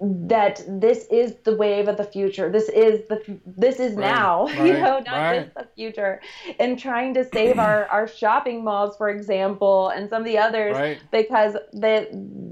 that 0.02 0.62
this 0.66 1.06
is 1.12 1.36
the 1.44 1.54
wave 1.58 1.90
of 1.90 1.98
the 1.98 2.06
future. 2.06 2.50
This 2.50 2.70
is 2.70 3.06
the 3.10 3.22
this 3.46 3.82
is 3.82 3.96
Right, 3.96 4.06
now, 4.06 4.48
you 4.66 4.74
know, 4.74 5.00
not 5.00 5.06
right. 5.08 5.42
just 5.42 5.54
the 5.56 5.68
future. 5.76 6.22
And 6.58 6.80
trying 6.80 7.14
to 7.16 7.26
save 7.26 7.60
our 7.60 7.86
our 7.88 8.08
shopping 8.08 8.64
malls, 8.64 8.96
for 8.96 9.10
example, 9.10 9.90
and 9.90 10.10
some 10.10 10.22
of 10.22 10.26
the 10.26 10.38
others 10.38 10.74
Right. 10.78 11.02
because 11.12 11.58
they 11.74 12.08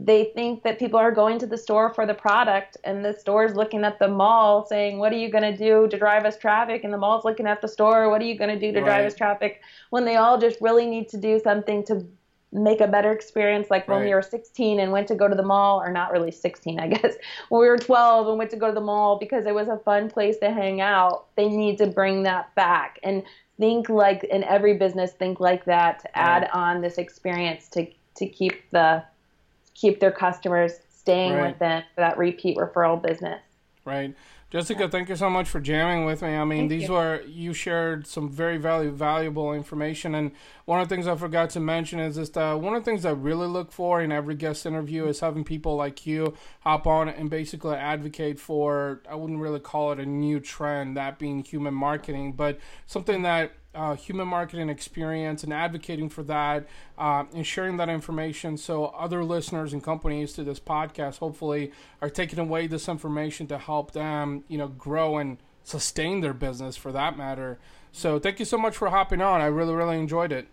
they 0.07 0.31
think 0.35 0.63
that 0.63 0.79
people 0.79 0.97
are 0.99 1.11
going 1.11 1.37
to 1.39 1.45
the 1.45 1.57
store 1.57 1.93
for 1.93 2.05
the 2.05 2.13
product, 2.13 2.77
and 2.85 3.03
the 3.05 3.13
store's 3.13 3.55
looking 3.55 3.83
at 3.83 3.99
the 3.99 4.07
mall 4.07 4.65
saying, 4.65 4.99
"What 4.99 5.11
are 5.13 5.17
you 5.17 5.29
going 5.29 5.43
to 5.43 5.55
do 5.55 5.87
to 5.89 5.97
drive 5.97 6.25
us 6.25 6.37
traffic?" 6.37 6.83
And 6.85 6.93
the 6.93 6.97
mall's 6.97 7.25
looking 7.25 7.45
at 7.47 7.61
the 7.61 7.67
store, 7.67 8.09
"What 8.09 8.21
are 8.21 8.25
you 8.25 8.37
going 8.37 8.49
to 8.57 8.59
do 8.59 8.71
to 8.71 8.81
drive 8.81 9.05
us 9.05 9.15
traffic?" 9.15 9.59
When 9.91 10.05
they 10.05 10.15
all 10.15 10.37
just 10.39 10.59
really 10.61 10.87
need 10.87 11.09
to 11.09 11.17
do 11.17 11.39
something 11.39 11.83
to 11.85 12.05
make 12.53 12.79
a 12.79 12.87
better 12.87 13.11
experience 13.11 13.67
like 13.69 13.87
when 13.89 13.97
Right. 13.99 14.05
we 14.07 14.13
were 14.13 14.21
16 14.21 14.79
and 14.79 14.93
went 14.93 15.07
to 15.09 15.15
go 15.15 15.27
to 15.27 15.35
the 15.35 15.43
mall 15.43 15.81
or 15.81 15.91
not 15.91 16.13
really 16.13 16.31
16 16.31 16.79
i 16.85 16.87
guess 16.87 17.13
when 17.49 17.59
we 17.59 17.67
were 17.67 17.77
12 17.77 18.29
and 18.29 18.37
went 18.37 18.49
to 18.51 18.55
go 18.57 18.67
to 18.67 18.73
the 18.73 18.79
mall 18.81 19.19
because 19.19 19.45
it 19.45 19.53
was 19.53 19.67
a 19.67 19.77
fun 19.79 20.09
place 20.09 20.37
to 20.37 20.49
hang 20.49 20.79
out 20.79 21.25
they 21.35 21.49
need 21.49 21.77
to 21.77 21.87
bring 21.87 22.23
that 22.23 22.55
back 22.55 22.99
and 23.03 23.23
think 23.59 23.89
like 23.89 24.23
in 24.23 24.45
every 24.45 24.75
business 24.75 25.11
think 25.19 25.41
like 25.41 25.65
that 25.65 25.99
to 25.99 26.17
add 26.17 26.43
Right. 26.43 26.51
on 26.53 26.81
this 26.81 26.97
experience 26.97 27.67
to 27.69 27.85
to 28.15 28.25
keep 28.25 28.69
the 28.71 29.03
keep 29.79 29.99
their 29.99 30.11
customers 30.11 30.73
staying 30.89 31.33
Right. 31.33 31.49
with 31.51 31.59
them 31.59 31.83
for 31.95 32.01
that 32.01 32.17
repeat 32.17 32.57
referral 32.57 33.01
business 33.01 33.39
Right. 33.85 34.13
Jessika, 34.51 34.91
thank 34.91 35.07
you 35.07 35.15
so 35.15 35.29
much 35.29 35.47
for 35.47 35.61
jamming 35.61 36.05
with 36.05 36.21
me. 36.21 36.35
I 36.35 36.43
mean, 36.43 36.59
Thank 36.63 36.69
these 36.69 36.87
you. 36.89 36.93
were 36.93 37.21
you 37.25 37.53
shared 37.53 38.05
some 38.05 38.29
very 38.29 38.57
value, 38.57 38.91
valuable 38.91 39.53
information, 39.53 40.13
and 40.15 40.31
one 40.65 40.81
of 40.81 40.87
the 40.87 40.93
things 40.95 41.07
I 41.07 41.15
forgot 41.15 41.49
to 41.51 41.61
mention 41.61 41.99
is 41.99 42.15
just 42.15 42.37
uh, 42.37 42.55
one 42.55 42.75
of 42.75 42.83
the 42.83 42.89
things 42.91 43.05
I 43.05 43.11
really 43.11 43.47
look 43.47 43.71
for 43.71 44.01
in 44.01 44.11
every 44.11 44.35
guest 44.35 44.65
interview 44.65 45.07
is 45.07 45.21
having 45.21 45.43
people 45.45 45.75
like 45.77 46.05
you 46.05 46.33
hop 46.61 46.85
on 46.85 47.07
and 47.09 47.29
basically 47.29 47.75
advocate 47.75 48.39
for. 48.41 49.01
I 49.09 49.15
wouldn't 49.15 49.39
really 49.39 49.59
call 49.61 49.91
it 49.93 49.99
a 49.99 50.05
new 50.05 50.39
trend, 50.41 50.95
that 50.97 51.17
being 51.19 51.43
human 51.43 51.73
marketing, 51.73 52.33
but 52.33 52.57
something 52.85 53.21
that 53.23 53.51
uh, 53.77 53.95
human 53.95 54.27
marketing 54.27 54.69
experience 54.69 55.43
and 55.43 55.53
advocating 55.53 56.09
for 56.09 56.23
that 56.23 56.67
uh, 56.97 57.23
and 57.33 57.45
sharing 57.45 57.77
that 57.77 57.89
information 57.89 58.57
so 58.57 58.85
other 58.85 59.23
listeners 59.23 59.71
and 59.71 59.83
companies 59.83 60.33
to 60.33 60.43
this 60.43 60.59
podcast 60.59 61.19
hopefully 61.19 61.71
are 62.01 62.09
taking 62.09 62.39
away 62.39 62.65
this 62.65 62.89
information 62.89 63.45
to 63.45 63.57
help 63.57 63.91
them 63.91 64.43
you 64.47 64.57
know 64.57 64.67
grow 64.67 65.17
and 65.17 65.37
sustain 65.63 66.21
their 66.21 66.33
business 66.33 66.75
for 66.75 66.91
that 66.91 67.17
matter. 67.17 67.59
So 67.91 68.19
thank 68.19 68.39
you 68.39 68.45
so 68.45 68.57
much 68.57 68.75
for 68.75 68.89
hopping 68.89 69.21
on. 69.21 69.41
I 69.41 69.45
really 69.45 69.75
really 69.75 69.99
enjoyed 69.99 70.31
it. 70.31 70.47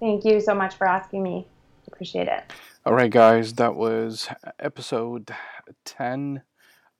Thank 0.00 0.24
you 0.24 0.40
so 0.40 0.54
much 0.54 0.74
for 0.74 0.86
asking 0.86 1.22
me. 1.22 1.46
Appreciate 1.86 2.26
it. 2.26 2.42
All 2.84 2.92
right 2.92 3.10
guys 3.10 3.52
that 3.54 3.76
was 3.76 4.28
episode 4.58 5.30
10 5.84 6.42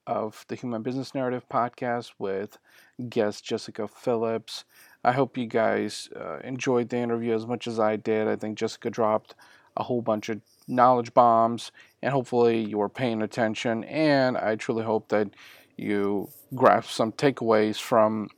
of 0.06 0.44
the 0.46 0.54
human 0.54 0.82
business 0.82 1.14
narrative 1.14 1.48
podcast 1.48 2.12
with 2.18 2.58
guest 3.08 3.44
jessika 3.44 3.90
phillips 3.90 4.64
I 5.06 5.12
hope 5.12 5.38
you 5.38 5.46
guys 5.46 6.08
uh, 6.16 6.38
enjoyed 6.42 6.88
the 6.88 6.96
interview 6.96 7.32
as 7.32 7.46
much 7.46 7.68
as 7.68 7.78
I 7.78 7.94
did. 7.94 8.26
I 8.26 8.34
think 8.34 8.58
Jessika 8.58 8.90
dropped 8.90 9.36
a 9.76 9.84
whole 9.84 10.02
bunch 10.02 10.28
of 10.28 10.40
knowledge 10.66 11.14
bombs, 11.14 11.70
and 12.02 12.12
hopefully 12.12 12.58
you 12.58 12.78
were 12.78 12.88
paying 12.88 13.22
attention. 13.22 13.84
And 13.84 14.36
I 14.36 14.56
truly 14.56 14.82
hope 14.82 15.08
that 15.10 15.28
you 15.76 16.30
grasp 16.56 16.90
some 16.90 17.12
takeaways 17.12 17.80
from 17.80 18.30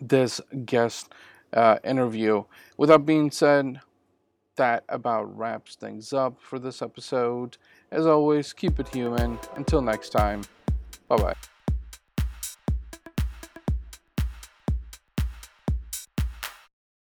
this 0.00 0.40
guest 0.64 1.12
uh, 1.52 1.78
interview. 1.82 2.44
With 2.76 2.88
that 2.90 3.04
being 3.04 3.32
said, 3.32 3.80
that 4.54 4.84
about 4.88 5.36
wraps 5.36 5.74
things 5.74 6.12
up 6.12 6.40
for 6.40 6.60
this 6.60 6.80
episode. 6.80 7.56
As 7.90 8.06
always, 8.06 8.52
keep 8.52 8.78
it 8.78 8.88
human. 8.88 9.36
Until 9.56 9.82
next 9.82 10.10
time, 10.10 10.42
bye 11.08 11.16
bye. 11.16 11.51